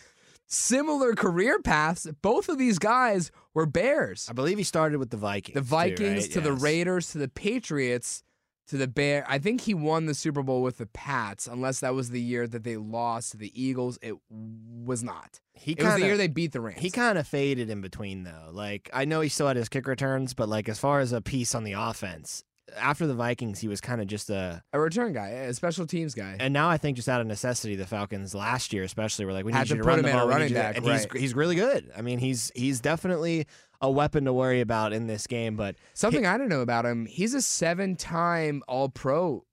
similar 0.48 1.14
career 1.14 1.60
paths. 1.62 2.06
Both 2.22 2.50
of 2.50 2.58
these 2.58 2.80
guys 2.80 3.32
were 3.54 3.66
bears. 3.66 4.28
I 4.30 4.34
believe 4.34 4.58
he 4.58 4.64
started 4.66 4.98
with 4.98 5.10
the 5.10 5.18
Vikings. 5.18 5.54
The 5.56 5.62
too, 5.62 5.66
Vikings 5.66 6.24
right? 6.24 6.32
to 6.32 6.42
the 6.42 6.54
Raiders 6.54 7.12
to 7.12 7.20
the 7.20 7.30
Patriots 7.30 8.24
to 8.68 8.78
the 8.78 8.88
Bear. 8.88 9.26
I 9.28 9.40
think 9.40 9.62
he 9.62 9.74
won 9.74 10.06
the 10.06 10.14
Super 10.14 10.42
Bowl 10.44 10.62
with 10.62 10.78
the 10.78 10.86
Pats, 10.88 11.48
unless 11.48 11.80
that 11.82 11.94
was 11.94 12.10
the 12.10 12.22
year 12.22 12.48
that 12.48 12.64
they 12.64 12.78
lost 12.78 13.32
to 13.32 13.38
the 13.38 13.52
Eagles. 13.62 14.00
It 14.02 14.16
was 14.30 15.04
not. 15.04 15.40
He 15.54 15.74
It 15.74 15.80
was 15.80 15.86
the 15.86 15.92
kinda- 15.94 16.06
year 16.08 16.18
they 16.18 16.28
beat 16.28 16.52
the 16.52 16.62
Rams. 16.62 16.80
He 16.82 16.90
kind 16.90 17.18
of 17.18 17.28
faded 17.28 17.70
in 17.70 17.82
between 17.82 18.24
though. 18.24 18.50
Like 18.52 18.90
I 18.94 19.06
know 19.06 19.22
he 19.22 19.30
still 19.30 19.48
had 19.48 19.58
his 19.58 19.70
kick 19.70 19.88
returns, 19.88 20.34
but 20.34 20.50
like 20.50 20.68
as 20.70 20.80
far 20.80 21.00
as 21.00 21.12
a 21.12 21.22
piece 21.22 21.54
on 21.56 21.64
the 21.64 21.74
offense, 21.74 22.44
after 22.78 23.06
the 23.06 23.14
Vikings, 23.14 23.60
he 23.60 23.68
was 23.68 23.82
kind 23.82 24.02
of 24.02 24.08
just 24.08 24.30
a. 24.32 24.64
a 24.74 24.80
return 24.80 25.14
guy, 25.14 25.28
a 25.28 25.54
special 25.54 25.86
teams 25.86 26.16
guy. 26.16 26.38
And 26.40 26.54
now 26.54 26.70
I 26.70 26.78
think 26.78 26.96
just 26.96 27.08
out 27.10 27.22
of 27.22 27.28
necessity, 27.28 27.76
the 27.76 27.86
Falcons 27.86 28.34
last 28.34 28.74
year 28.74 28.84
especially 28.84 29.26
were 29.26 29.34
like, 29.34 29.46
we 29.46 29.52
need 29.52 29.58
Had 29.60 29.70
you 29.70 29.76
to 29.76 29.82
to 29.82 29.84
put 29.84 29.90
run 29.90 30.00
him 30.00 30.04
the 30.06 30.12
in 30.12 30.16
ball, 30.18 30.28
running 30.28 30.54
back, 30.54 30.78
and 30.78 30.86
he's 30.86 31.06
he's 31.14 31.36
really 31.36 31.56
good. 31.56 31.92
I 31.96 32.02
mean, 32.02 32.18
he's 32.20 32.52
he's 32.56 32.80
definitely 32.80 33.46
a 33.84 33.92
weapon 33.92 34.26
to 34.26 34.34
worry 34.34 34.62
about 34.62 34.94
in 34.94 35.06
this 35.06 35.28
game. 35.28 35.56
But 35.56 35.76
Something 35.94 36.26
I 36.26 36.38
don't 36.40 36.50
know 36.50 36.62
about 36.62 36.86
him, 36.86 37.06
he's 37.06 37.36
a 37.36 37.42
seven 37.42 37.96
time 37.96 38.64
All 38.68 38.90
Pro 38.90 39.46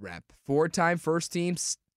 rep, 0.00 0.24
four 0.46 0.68
time 0.68 0.98
first 0.98 1.32
team, 1.32 1.56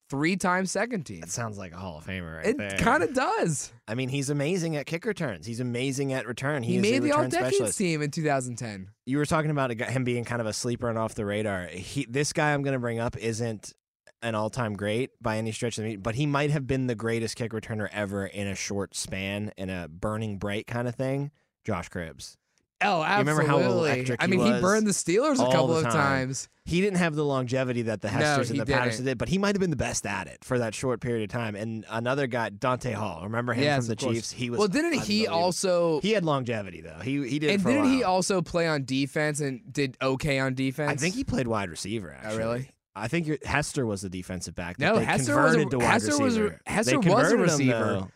three 0.09 0.35
time 0.35 0.65
second 0.65 1.05
team. 1.05 1.21
that 1.21 1.29
sounds 1.29 1.57
like 1.57 1.71
a 1.71 1.77
Hall 1.77 1.97
of 1.97 2.05
Famer 2.05 2.37
right 2.37 2.45
It 2.45 2.77
kind 2.77 3.01
of 3.03 3.13
does. 3.13 3.71
I 3.87 3.95
mean, 3.95 4.09
he's 4.09 4.29
amazing 4.29 4.75
at 4.75 4.85
kick 4.85 5.05
returns. 5.05 5.47
He's 5.47 5.61
amazing 5.61 6.11
at 6.13 6.27
return. 6.27 6.61
He, 6.61 6.73
He, 6.73 6.79
made 6.79 7.01
the 7.03 7.13
All 7.13 7.23
return 7.23 7.29
Decades 7.31 7.55
specialist. 7.55 7.77
team 7.77 8.01
in 8.01 8.11
2010. 8.11 8.89
you 9.05 9.17
were 9.17 9.25
talking 9.25 9.49
about 9.49 9.71
him 9.71 10.03
being 10.03 10.25
kind 10.25 10.41
of 10.41 10.47
a 10.47 10.53
sleeper 10.53 10.89
and 10.89 10.99
off 10.99 11.15
the 11.15 11.25
radar. 11.25 11.67
He, 11.67 12.05
this 12.09 12.33
guy 12.33 12.53
I'm 12.53 12.63
going 12.63 12.73
to 12.73 12.79
bring 12.79 12.99
up 12.99 13.17
isn't 13.17 13.73
an 14.21 14.35
all-time 14.35 14.75
great 14.75 15.11
by 15.21 15.37
any 15.37 15.51
stretch 15.51 15.77
of 15.77 15.83
the 15.83 15.91
mean, 15.91 15.99
but 16.01 16.15
he 16.15 16.25
might 16.25 16.49
have 16.49 16.65
been 16.67 16.87
the 16.87 16.95
greatest 16.95 17.35
kick 17.35 17.51
returner 17.53 17.87
ever 17.91 18.25
in 18.25 18.47
a 18.47 18.55
short 18.55 18.95
span, 18.95 19.51
in 19.57 19.69
a 19.69 19.87
burning 19.87 20.37
bright 20.37 20.67
kind 20.67 20.87
of 20.87 20.95
thing. 20.95 21.31
Josh 21.67 21.89
Cribbs. 21.89 22.37
Oh, 22.79 23.01
You 23.01 23.17
remember 23.17 23.41
absolutely. 23.41 23.63
how 23.65 23.71
electric 23.71 24.21
I 24.23 24.25
he 24.27 24.31
mean, 24.31 24.45
he 24.45 24.51
was 24.51 24.61
burned 24.61 24.85
the 24.87 24.91
Steelers 24.91 25.33
a 25.35 25.51
couple 25.51 25.75
of 25.75 25.83
time. 25.83 25.91
times. 25.93 26.47
He 26.63 26.79
didn't 26.79 26.99
have 26.99 27.15
the 27.15 27.25
longevity 27.25 27.81
that 27.83 28.01
the 28.01 28.07
No, 28.09 28.13
Hesters 28.17 28.49
he 28.49 28.59
and 28.59 28.67
the 28.67 28.71
Patterson 28.71 29.03
didn't. 29.03 29.13
did, 29.13 29.17
but 29.17 29.29
he 29.29 29.37
might 29.39 29.55
have 29.55 29.59
been 29.59 29.71
the 29.71 29.75
best 29.75 30.05
at 30.05 30.27
it 30.27 30.43
for 30.45 30.59
that 30.59 30.75
short 30.75 31.01
period 31.01 31.23
of 31.23 31.33
time. 31.33 31.55
And 31.55 31.85
another 31.89 32.27
guy, 32.27 32.49
Dante 32.49 32.91
Hall, 32.93 33.21
remember 33.23 33.53
him 33.53 33.63
Yes, 33.63 33.87
from 33.87 33.87
the. 33.87 33.95
Chiefs? 33.95 34.31
He 34.31 34.49
was 34.49 34.59
Well, 34.59 34.67
didn't 34.67 34.93
he 35.01 35.25
also? 35.27 35.99
He 36.01 36.11
had 36.11 36.23
longevity 36.23 36.81
though. 36.81 36.99
He 37.01 37.27
he 37.27 37.39
did 37.39 37.49
And 37.49 37.63
didn't 37.65 37.89
he 37.91 38.03
also 38.03 38.41
play 38.41 38.67
on 38.67 38.85
defense 38.85 39.39
and 39.41 39.61
did 39.73 39.97
okay 40.01 40.37
on 40.39 40.53
defense? 40.53 40.91
I 40.91 40.95
think 40.95 41.15
he 41.15 41.23
played 41.23 41.47
wide 41.47 41.69
receiver. 41.69 42.15
Oh, 42.15 42.27
actually. 42.27 42.43
Oh, 42.43 42.47
really? 42.53 42.69
I 42.95 43.07
think 43.07 43.43
Hester 43.43 43.85
was 43.85 44.01
the 44.01 44.09
defensive 44.09 44.55
back. 44.55 44.77
that 44.77 44.85
No, 44.93 44.99
they 44.99 45.05
Hester 45.05 45.35
was 45.35 45.53
a- 45.53 45.57
converted 45.57 45.71
to 45.71 45.77
wide 45.79 45.85
Hester 45.93 46.17
was 46.19 46.37
a- 46.37 46.41
receiver. 46.43 46.61
Hester 46.65 46.99
was 46.99 47.31
a 47.31 47.35
him, 47.35 47.41
receiver. 47.41 47.71
though. 47.71 48.09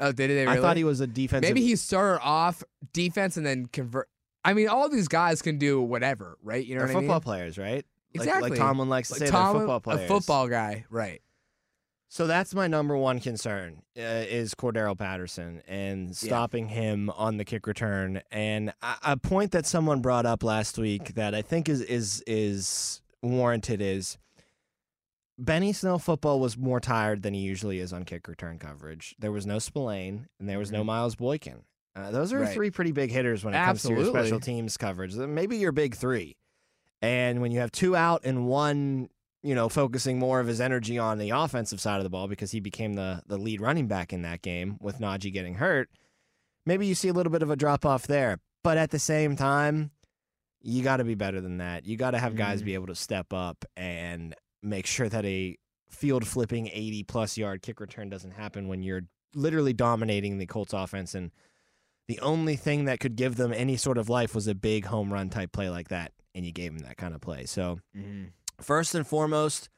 Oh, 0.00 0.12
did 0.12 0.30
they 0.30 0.44
really? 0.44 0.58
I 0.58 0.60
thought 0.60 0.76
he 0.76 0.84
was 0.84 1.00
a 1.00 1.06
defensive. 1.06 1.48
Maybe 1.48 1.62
he 1.66 1.76
started 1.76 2.22
off 2.22 2.62
defense 2.92 3.36
and 3.36 3.44
then 3.44 3.66
convert. 3.66 4.08
I 4.44 4.54
mean, 4.54 4.68
all 4.68 4.88
these 4.88 5.08
guys 5.08 5.42
can 5.42 5.58
do 5.58 5.80
whatever, 5.82 6.38
right? 6.42 6.64
You 6.64 6.74
know 6.76 6.80
they're 6.80 6.88
what 6.88 6.96
I 6.96 7.00
football 7.00 7.16
mean? 7.16 7.22
players, 7.22 7.58
right? 7.58 7.84
Exactly. 8.14 8.50
Like, 8.50 8.58
Tomlin 8.58 8.88
likes 8.88 9.08
to 9.08 9.14
Like 9.14 9.18
say, 9.18 9.24
they're 9.30 9.52
football 9.52 9.80
players. 9.80 10.00
a 10.02 10.06
football 10.08 10.48
guy, 10.48 10.84
right? 10.90 11.20
So 12.10 12.26
that's 12.26 12.54
my 12.54 12.66
number 12.68 12.96
one 12.96 13.20
concern 13.20 13.82
uh, 13.98 14.00
is 14.00 14.54
Cordarrelle 14.54 14.96
Patterson 14.98 15.60
and 15.68 16.16
stopping 16.16 16.68
him 16.68 17.10
on 17.10 17.36
the 17.36 17.44
kick 17.44 17.66
return. 17.66 18.22
And 18.30 18.72
a, 18.80 18.94
a 19.12 19.16
point 19.18 19.52
that 19.52 19.66
someone 19.66 20.00
brought 20.00 20.24
up 20.24 20.42
last 20.42 20.78
week 20.78 21.14
that 21.16 21.34
I 21.34 21.42
think 21.42 21.68
is 21.68 21.82
is 21.82 22.22
is 22.26 23.02
warranted 23.22 23.82
is 23.82 24.16
Benny 25.38 25.72
Snell 25.72 25.98
football 25.98 26.40
was 26.40 26.56
more 26.58 26.80
tired 26.80 27.22
than 27.22 27.32
he 27.32 27.40
usually 27.40 27.78
is 27.78 27.92
on 27.92 28.04
kick 28.04 28.26
return 28.26 28.58
coverage. 28.58 29.14
There 29.18 29.30
was 29.32 29.46
no 29.46 29.58
Spillane 29.58 30.26
and 30.40 30.48
there 30.48 30.58
was 30.58 30.72
no 30.72 30.82
Miles 30.82 31.14
Boykin. 31.14 31.62
Uh, 31.94 32.10
those 32.10 32.32
are 32.32 32.36
Mm-hmm. 32.36 32.44
Right. 32.46 32.54
three 32.54 32.70
pretty 32.70 32.92
big 32.92 33.10
hitters 33.10 33.44
when 33.44 33.54
it 33.54 33.64
comes 33.64 33.82
to 33.82 33.90
your 33.92 34.04
special 34.06 34.40
teams 34.40 34.76
coverage. 34.76 35.14
Maybe 35.14 35.56
your 35.56 35.72
big 35.72 35.94
three. 35.94 36.36
And 37.00 37.40
when 37.40 37.52
you 37.52 37.60
have 37.60 37.70
two 37.70 37.94
out 37.94 38.22
and 38.24 38.46
one, 38.46 39.08
you 39.44 39.54
know, 39.54 39.68
focusing 39.68 40.18
more 40.18 40.40
of 40.40 40.48
his 40.48 40.60
energy 40.60 40.98
on 40.98 41.18
the 41.18 41.30
offensive 41.30 41.80
side 41.80 41.98
of 41.98 42.04
the 42.04 42.10
ball 42.10 42.26
because 42.26 42.50
he 42.50 42.58
became 42.60 42.94
the 42.94 43.22
the 43.26 43.36
lead 43.38 43.60
running 43.60 43.86
back 43.86 44.12
in 44.12 44.22
that 44.22 44.42
game 44.42 44.76
with 44.80 44.98
Najee 44.98 45.32
getting 45.32 45.54
hurt, 45.54 45.88
maybe 46.66 46.86
you 46.86 46.96
see 46.96 47.08
a 47.08 47.12
little 47.12 47.30
bit 47.32 47.42
of 47.42 47.50
a 47.50 47.56
drop 47.56 47.86
off 47.86 48.08
there. 48.08 48.38
But 48.64 48.76
at 48.78 48.90
the 48.90 48.98
same 48.98 49.36
time, 49.36 49.92
you 50.60 50.82
got 50.82 50.96
to 50.96 51.04
be 51.04 51.14
better 51.14 51.40
than 51.40 51.58
that. 51.58 51.86
You 51.86 51.96
got 51.96 52.10
to 52.10 52.18
have 52.18 52.34
guys 52.34 52.62
Mhm. 52.62 52.64
be 52.66 52.74
able 52.74 52.88
to 52.88 52.96
step 52.96 53.32
up 53.32 53.64
and 53.76 54.34
make 54.62 54.86
sure 54.86 55.08
that 55.08 55.24
a 55.24 55.56
field 55.88 56.26
flipping 56.26 56.68
80 56.68 57.04
plus 57.04 57.38
yard 57.38 57.62
kick 57.62 57.80
return 57.80 58.08
doesn't 58.10 58.32
happen 58.32 58.68
when 58.68 58.82
you're 58.82 59.02
literally 59.34 59.72
dominating 59.72 60.38
the 60.38 60.46
Colts 60.46 60.72
offense 60.72 61.14
and 61.14 61.30
the 62.08 62.20
only 62.20 62.56
thing 62.56 62.86
that 62.86 63.00
could 63.00 63.16
give 63.16 63.36
them 63.36 63.52
any 63.52 63.76
sort 63.76 63.98
of 63.98 64.08
life 64.08 64.34
was 64.34 64.46
a 64.46 64.54
big 64.54 64.86
home 64.86 65.12
run 65.12 65.28
type 65.28 65.52
play 65.52 65.68
like 65.68 65.88
that 65.88 66.12
and 66.34 66.44
you 66.46 66.52
gave 66.52 66.72
them 66.72 66.86
that 66.86 66.96
kind 66.96 67.14
of 67.14 67.20
play. 67.20 67.44
So, 67.44 67.80
mm-hmm. 67.96 68.26
first 68.60 68.94
and 68.94 69.06
foremost, 69.06 69.68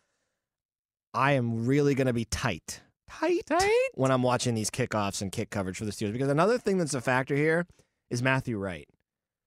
I 1.12 1.32
am 1.32 1.66
really 1.66 1.94
going 1.94 2.06
to 2.06 2.12
be 2.12 2.24
tight. 2.24 2.82
Tight. 3.08 3.46
Tight. 3.46 3.88
When 3.94 4.12
I'm 4.12 4.22
watching 4.22 4.54
these 4.54 4.70
kickoffs 4.70 5.20
and 5.20 5.32
kick 5.32 5.50
coverage 5.50 5.76
for 5.76 5.84
the 5.84 5.90
Steelers 5.90 6.12
because 6.12 6.28
another 6.28 6.58
thing 6.58 6.78
that's 6.78 6.94
a 6.94 7.00
factor 7.00 7.34
here 7.34 7.66
is 8.10 8.22
Matthew 8.22 8.56
Wright. 8.56 8.88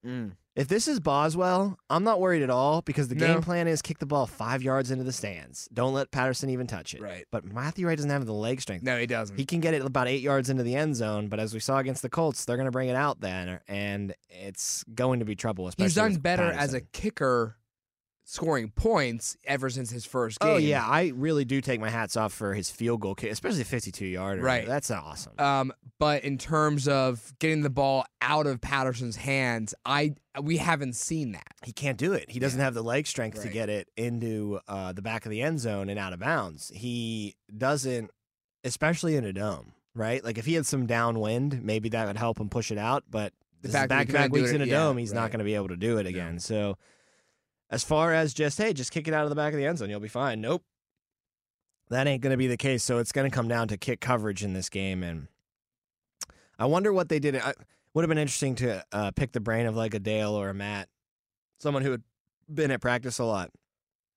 Mm. 0.06 0.34
If 0.56 0.68
this 0.68 0.88
is 0.88 1.00
Boswell, 1.00 1.80
I'm 1.90 2.04
not 2.04 2.20
worried 2.22 2.44
at 2.44 2.52
all 2.52 2.84
because 2.84 3.08
the 3.08 3.16
No. 3.16 3.26
game 3.26 3.42
plan 3.42 3.68
is 3.68 3.82
kick 3.82 3.98
the 3.98 4.06
ball 4.06 4.28
five 4.28 4.62
yards 4.62 4.92
into 4.92 5.04
the 5.04 5.12
stands. 5.12 5.68
Don't 5.74 5.94
let 5.96 6.12
Patterson 6.12 6.52
even 6.52 6.68
touch 6.68 6.94
it. 6.94 7.02
Right. 7.02 7.26
But 7.32 7.44
Matthew 7.44 7.88
Wright 7.88 7.98
doesn't 7.98 8.12
have 8.12 8.28
the 8.28 8.34
leg 8.34 8.62
strength. 8.62 8.84
No, 8.84 9.00
he 9.00 9.08
doesn't. 9.08 9.36
He 9.36 9.46
can 9.46 9.62
get 9.62 9.74
it 9.74 9.82
about 9.84 10.08
eight 10.08 10.22
yards 10.22 10.52
into 10.52 10.62
the 10.62 10.76
end 10.76 10.96
zone, 10.96 11.28
but 11.28 11.40
as 11.40 11.56
we 11.56 11.60
saw 11.60 11.80
against 11.80 12.04
the 12.04 12.10
Colts, 12.10 12.46
they're 12.46 12.58
going 12.58 12.66
to 12.68 12.72
bring 12.72 12.90
it 12.90 12.96
out 12.96 13.20
then, 13.20 13.62
and 13.68 14.14
it's 14.30 14.84
going 14.94 15.20
to 15.20 15.26
be 15.26 15.36
trouble. 15.36 15.68
Especially 15.68 15.86
He's 15.86 15.96
done 15.96 16.16
better 16.18 16.52
as 16.52 16.76
a 16.76 16.82
kicker 16.82 17.56
scoring 18.26 18.72
points 18.72 19.36
ever 19.46 19.70
since 19.70 19.90
his 19.92 20.06
first 20.06 20.40
game. 20.40 20.50
Oh 20.50 20.58
yeah, 20.58 20.86
I 20.86 21.12
really 21.16 21.44
do 21.46 21.60
take 21.62 21.80
my 21.80 21.90
hats 21.90 22.16
off 22.16 22.32
for 22.34 22.54
his 22.54 22.72
field 22.72 23.02
goal 23.02 23.16
kick, 23.16 23.32
especially 23.32 23.62
a 23.62 23.66
52 23.66 24.06
yarder. 24.06 24.42
Right. 24.42 24.66
that's 24.66 24.90
awesome. 24.92 25.34
Um, 25.38 25.74
but 26.00 26.24
in 26.24 26.38
terms 26.38 26.88
of 26.88 27.34
getting 27.40 27.62
the 27.62 27.70
ball 27.70 28.06
out 28.22 28.48
of 28.48 28.62
Patterson's 28.62 29.18
hands, 29.18 29.74
I 29.86 30.16
we 30.42 30.58
haven't 30.58 30.96
seen 30.96 31.34
that. 31.34 31.52
he 31.64 31.72
can't 31.74 31.98
do 31.98 32.14
it. 32.14 32.30
He 32.32 32.40
doesn't 32.40 32.60
have 32.60 32.74
the 32.74 32.82
leg 32.82 33.08
strength 33.08 33.42
to 33.44 33.50
get 33.50 33.70
it 33.70 33.90
into 33.98 34.60
uh, 34.68 34.94
the 34.94 35.02
back 35.02 35.26
of 35.26 35.30
the 35.32 35.42
end 35.42 35.60
zone 35.60 35.90
and 35.90 36.00
out 36.00 36.14
of 36.14 36.20
bounds. 36.20 36.72
He 36.74 37.36
doesn't, 37.56 38.10
especially 38.64 39.16
in 39.16 39.26
a 39.26 39.34
dome, 39.34 39.74
right? 39.94 40.24
Like 40.24 40.38
if 40.38 40.46
he 40.46 40.54
had 40.54 40.66
some 40.66 40.86
downwind, 40.86 41.62
maybe 41.64 41.90
that 41.90 42.08
would 42.08 42.18
help 42.18 42.40
him 42.40 42.50
push 42.50 42.72
it 42.72 42.78
out. 42.78 43.04
But 43.10 43.34
The 43.62 43.70
fact 43.70 43.90
that 43.90 43.96
back 43.96 44.08
to 44.08 44.14
back 44.14 44.32
weeks 44.32 44.52
in 44.52 44.62
a 44.62 44.66
yeah, 44.66 44.76
dome, 44.80 44.98
he's 44.98 45.14
not 45.14 45.30
going 45.32 45.40
to 45.40 45.46
be 45.46 45.56
able 45.56 45.68
to 45.70 45.78
do 45.78 45.98
it 45.98 46.06
again. 46.08 46.40
So, 46.40 46.78
as 47.74 47.84
far 47.84 48.14
as 48.14 48.36
just 48.36 48.60
hey, 48.60 48.72
just 48.72 48.92
kick 48.92 49.08
it 49.08 49.16
out 49.16 49.24
of 49.24 49.30
the 49.30 49.36
back 49.36 49.52
of 49.52 49.58
the 49.58 49.66
end 49.66 49.80
zone, 49.80 49.90
you'll 49.90 50.00
be 50.00 50.08
fine. 50.08 50.40
Nope, 50.40 50.64
that 51.90 52.06
ain't 52.06 52.22
going 52.22 52.32
to 52.32 52.38
be 52.38 52.46
the 52.46 52.56
case. 52.56 52.84
So 52.84 53.00
it's 53.00 53.12
going 53.12 53.30
to 53.30 53.34
come 53.34 53.48
down 53.48 53.68
to 53.70 53.78
kick 53.78 54.00
coverage 54.00 54.44
in 54.44 54.54
this 54.54 54.70
game, 54.70 55.02
and 55.02 55.28
I 56.60 56.68
wonder 56.68 56.94
what 56.94 57.10
they 57.10 57.18
did. 57.18 57.34
It 57.34 57.44
would 57.96 58.04
have 58.04 58.10
been 58.10 58.20
interesting 58.20 58.54
to 58.56 58.86
uh, 58.92 59.12
pick 59.12 59.32
the 59.32 59.40
brain 59.40 59.66
of 59.66 59.76
like 59.76 59.96
a 59.96 60.00
Dale 60.00 60.36
or 60.36 60.50
a 60.50 60.54
Matt, 60.54 60.88
someone 61.60 61.82
who 61.82 61.90
had 61.90 62.04
been 62.54 62.70
at 62.70 62.80
practice 62.80 63.18
a 63.18 63.26
lot. 63.26 63.50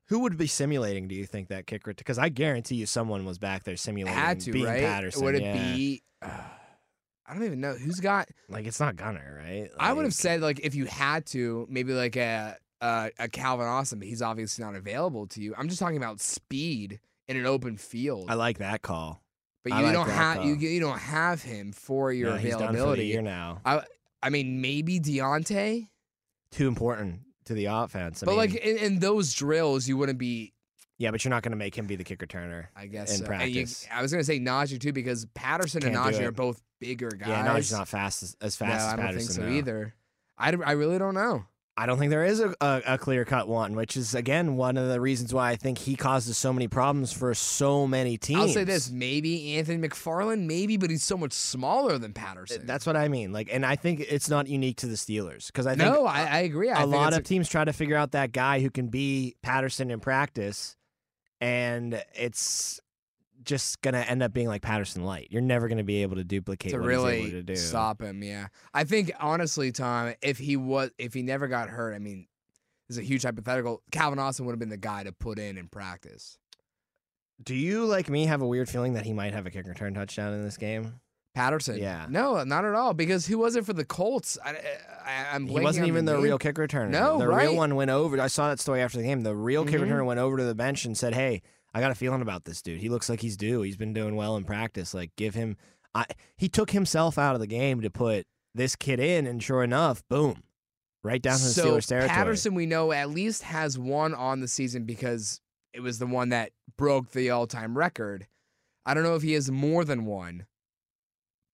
Who 0.08 0.20
would 0.20 0.36
be 0.36 0.46
simulating? 0.46 1.08
Do 1.08 1.14
you 1.14 1.24
think 1.24 1.48
that 1.48 1.66
kicker? 1.66 1.94
Because 1.94 2.18
I 2.18 2.28
guarantee 2.28 2.76
you, 2.76 2.84
someone 2.84 3.24
was 3.24 3.38
back 3.38 3.64
there 3.64 3.78
simulating 3.78 4.20
Had 4.20 4.38
to, 4.40 4.64
right? 4.64 4.82
Patterson. 4.82 5.24
Would 5.24 5.34
it 5.36 5.42
yeah. 5.42 5.74
be? 5.74 6.02
Uh, 6.20 6.28
I 7.28 7.34
don't 7.34 7.42
even 7.42 7.60
know 7.60 7.72
who's 7.72 8.00
got. 8.00 8.28
like 8.48 8.66
it's 8.66 8.78
not 8.78 8.94
Gunner, 8.96 9.42
right? 9.42 9.68
I 9.80 9.94
would 9.94 10.04
have 10.04 10.14
said 10.14 10.42
like 10.42 10.60
if 10.62 10.74
you 10.74 10.84
had 10.84 11.24
to, 11.28 11.66
maybe 11.68 11.92
like 11.92 12.16
a 12.16 12.56
a, 12.80 13.10
a 13.18 13.28
Calvin 13.28 13.66
Austin, 13.66 13.98
but 13.98 14.08
he's 14.08 14.22
obviously 14.22 14.64
not 14.64 14.74
available 14.74 15.26
to 15.28 15.40
you. 15.40 15.54
I'm 15.56 15.68
just 15.68 15.80
talking 15.80 15.96
about 15.96 16.20
speed 16.20 17.00
in 17.28 17.36
an 17.36 17.46
open 17.46 17.76
field. 17.76 18.26
I 18.28 18.34
like 18.34 18.58
that 18.58 18.82
call. 18.82 19.22
but 19.64 19.72
you 19.72 19.82
like 19.82 19.92
don't 19.92 20.08
have 20.10 20.44
you 20.44 20.54
you 20.54 20.80
don't 20.80 20.98
have 20.98 21.42
him 21.42 21.72
for 21.72 22.12
your 22.12 22.30
No, 22.30 22.36
he's 22.36 22.56
done 22.56 22.76
for 22.76 22.96
the 22.96 23.04
year 23.04 23.22
now. 23.22 23.60
I 23.64 23.82
I 24.22 24.30
mean, 24.30 24.60
maybe 24.60 24.98
Deontay, 25.00 25.88
Too 26.50 26.68
important 26.68 27.20
to 27.44 27.54
the 27.54 27.66
offense. 27.66 28.22
I 28.22 28.26
but 28.26 28.32
mean, 28.32 28.38
like 28.38 28.54
in, 28.56 28.76
in 28.78 28.98
those 28.98 29.32
drills, 29.34 29.86
you 29.86 29.96
wouldn't 29.96 30.18
be. 30.18 30.52
yeah, 30.98 31.10
but 31.10 31.24
you're 31.24 31.30
not 31.30 31.42
going 31.42 31.52
to 31.52 31.56
make 31.56 31.76
him 31.76 31.86
be 31.86 31.94
the 31.96 32.02
kicker 32.04 32.26
turner. 32.26 32.70
I 32.74 32.86
guess 32.86 33.10
In 33.20 33.24
so. 33.26 33.32
And 33.32 33.50
you- 33.50 33.62
practice. 33.62 33.86
I 33.92 34.02
was 34.02 34.10
gonna 34.12 34.24
say 34.24 34.40
Najee 34.40 34.80
too 34.80 34.92
because 34.92 35.26
Patterson 35.34 35.84
and 35.84 35.94
Can't 35.94 36.12
do 36.14 36.20
Najee 36.20 36.26
are 36.26 36.32
both 36.32 36.60
bigger 36.80 37.10
guys. 37.10 37.28
Yeah, 37.28 37.46
Najee's 37.46 37.72
not 37.72 37.88
fast 37.88 38.22
as, 38.22 38.36
as 38.40 38.56
fast 38.56 38.68
no, 38.70 38.74
as 38.76 38.82
I 38.84 38.96
don't 38.96 39.04
Patterson. 39.06 39.34
think 39.34 39.48
so 39.50 39.52
either. 39.56 39.94
I 40.38 40.50
really 40.72 40.98
don't 40.98 41.14
know. 41.14 41.44
I 41.78 41.84
don't 41.84 41.98
think 41.98 42.08
there 42.10 42.24
is 42.24 42.40
a, 42.40 42.54
a, 42.60 42.82
a 42.86 42.98
clear 42.98 43.26
cut 43.26 43.48
one, 43.48 43.76
which 43.76 43.98
is 43.98 44.14
again 44.14 44.56
one 44.56 44.78
of 44.78 44.88
the 44.88 44.98
reasons 44.98 45.34
why 45.34 45.50
I 45.50 45.56
think 45.56 45.76
he 45.76 45.94
causes 45.94 46.38
so 46.38 46.50
many 46.50 46.68
problems 46.68 47.12
for 47.12 47.34
so 47.34 47.86
many 47.86 48.16
teams. 48.16 48.40
I'll 48.40 48.48
say 48.48 48.64
this: 48.64 48.90
maybe 48.90 49.56
Anthony 49.56 49.86
McFarland, 49.86 50.46
maybe, 50.46 50.78
but 50.78 50.88
he's 50.88 51.04
so 51.04 51.18
much 51.18 51.34
smaller 51.34 51.98
than 51.98 52.14
Patterson. 52.14 52.66
That's 52.66 52.86
what 52.86 52.96
I 52.96 53.08
mean. 53.08 53.32
Like, 53.32 53.50
and 53.52 53.66
I 53.66 53.76
think 53.76 54.00
it's 54.00 54.30
not 54.30 54.46
unique 54.46 54.78
to 54.78 54.86
the 54.86 54.94
Steelers 54.94 55.48
because 55.48 55.66
I 55.66 55.74
think 55.74 55.92
no, 55.92 56.06
I, 56.06 56.22
I 56.22 56.38
agree. 56.40 56.70
I 56.70 56.74
a 56.74 56.76
think 56.78 56.94
a 56.94 56.96
lot 56.96 57.12
of 57.12 57.24
teams 57.24 57.48
try 57.48 57.64
to 57.64 57.74
figure 57.74 57.96
out 57.96 58.12
that 58.12 58.32
guy 58.32 58.60
who 58.60 58.70
can 58.70 58.88
be 58.88 59.36
Patterson 59.42 59.90
in 59.90 60.00
practice, 60.00 60.76
and 61.42 62.02
it's 62.14 62.80
just 63.44 63.80
gonna 63.82 63.98
end 64.00 64.22
up 64.22 64.32
being 64.32 64.48
like 64.48 64.62
Patterson 64.62 65.04
light. 65.04 65.28
You're 65.30 65.42
never 65.42 65.68
gonna 65.68 65.84
be 65.84 66.02
able 66.02 66.16
to 66.16 66.24
duplicate 66.24 66.72
to 66.72 66.78
what 66.78 66.88
he's 66.90 66.92
able 66.98 67.04
really 67.06 67.30
to 67.30 67.42
do. 67.42 67.56
stop 67.56 68.00
him. 68.02 68.22
Yeah, 68.22 68.48
I 68.74 68.84
think 68.84 69.12
honestly, 69.20 69.72
Tom, 69.72 70.14
if 70.22 70.38
he 70.38 70.56
was, 70.56 70.90
if 70.98 71.14
he 71.14 71.22
never 71.22 71.46
got 71.48 71.68
hurt, 71.68 71.94
I 71.94 71.98
mean, 71.98 72.26
this 72.88 72.96
is 72.96 73.02
a 73.02 73.06
huge 73.06 73.22
hypothetical. 73.22 73.82
Calvin 73.90 74.18
Austin 74.18 74.46
would 74.46 74.52
have 74.52 74.58
been 74.60 74.68
the 74.68 74.76
guy 74.76 75.04
to 75.04 75.12
put 75.12 75.38
in 75.38 75.56
in 75.58 75.68
practice. 75.68 76.38
Do 77.42 77.54
you 77.54 77.84
like 77.84 78.08
me 78.08 78.26
have 78.26 78.40
a 78.40 78.46
weird 78.46 78.68
feeling 78.68 78.94
that 78.94 79.04
he 79.04 79.12
might 79.12 79.34
have 79.34 79.46
a 79.46 79.50
kick 79.50 79.66
return 79.66 79.92
touchdown 79.94 80.32
in 80.32 80.42
this 80.42 80.56
game? 80.56 81.00
Patterson, 81.34 81.76
Yeah. 81.76 82.06
no, 82.08 82.42
not 82.44 82.64
at 82.64 82.74
all. 82.74 82.94
Because 82.94 83.26
who 83.26 83.36
was 83.36 83.56
it 83.56 83.66
for 83.66 83.74
the 83.74 83.84
Colts? 83.84 84.38
I, 84.42 84.52
I, 85.04 85.26
I'm 85.34 85.46
He 85.46 85.60
wasn't 85.60 85.86
even 85.86 86.06
the, 86.06 86.14
name. 86.14 86.22
real 86.22 86.38
kick 86.38 86.54
returner. 86.56 86.88
No, 86.88 87.18
the 87.18 87.28
right. 87.28 87.42
real 87.42 87.56
one 87.56 87.74
went 87.74 87.90
over. 87.90 88.18
I 88.18 88.28
saw 88.28 88.48
that 88.48 88.58
story 88.58 88.80
after 88.80 88.96
the 88.96 89.04
game. 89.04 89.22
The 89.22 89.36
real 89.36 89.66
kick 89.66 89.78
Mhm. 89.80 89.86
returner 89.86 90.06
went 90.06 90.18
over 90.18 90.38
to 90.38 90.44
the 90.44 90.54
bench 90.54 90.86
and 90.86 90.96
said, 90.96 91.12
"Hey, 91.12 91.42
I 91.76 91.80
got 91.80 91.90
a 91.90 91.94
feeling 91.94 92.22
about 92.22 92.46
this 92.46 92.62
dude. 92.62 92.80
He 92.80 92.88
looks 92.88 93.10
like 93.10 93.20
he's 93.20 93.36
due. 93.36 93.60
He's 93.60 93.76
been 93.76 93.92
doing 93.92 94.16
well 94.16 94.34
in 94.38 94.44
practice. 94.44 94.94
Like, 94.94 95.14
give 95.16 95.34
him." 95.34 95.58
I 95.94 96.06
he 96.38 96.48
took 96.48 96.70
himself 96.70 97.18
out 97.18 97.34
of 97.34 97.40
the 97.42 97.46
game 97.46 97.82
to 97.82 97.90
put 97.90 98.24
this 98.54 98.76
kid 98.76 98.98
in, 98.98 99.26
and 99.26 99.42
sure 99.42 99.62
enough, 99.62 100.02
boom, 100.08 100.42
right 101.04 101.20
down 101.20 101.36
to 101.36 101.44
the 101.44 101.50
so 101.50 101.66
Steelers 101.66 101.86
territory. 101.86 102.08
Patterson, 102.08 102.54
we 102.54 102.64
know 102.64 102.92
at 102.92 103.10
least 103.10 103.42
has 103.42 103.78
one 103.78 104.14
on 104.14 104.40
the 104.40 104.48
season 104.48 104.84
because 104.84 105.42
it 105.74 105.80
was 105.80 105.98
the 105.98 106.06
one 106.06 106.30
that 106.30 106.52
broke 106.78 107.10
the 107.10 107.28
all-time 107.28 107.76
record. 107.76 108.26
I 108.86 108.94
don't 108.94 109.02
know 109.02 109.14
if 109.14 109.22
he 109.22 109.34
has 109.34 109.50
more 109.50 109.84
than 109.84 110.06
one, 110.06 110.46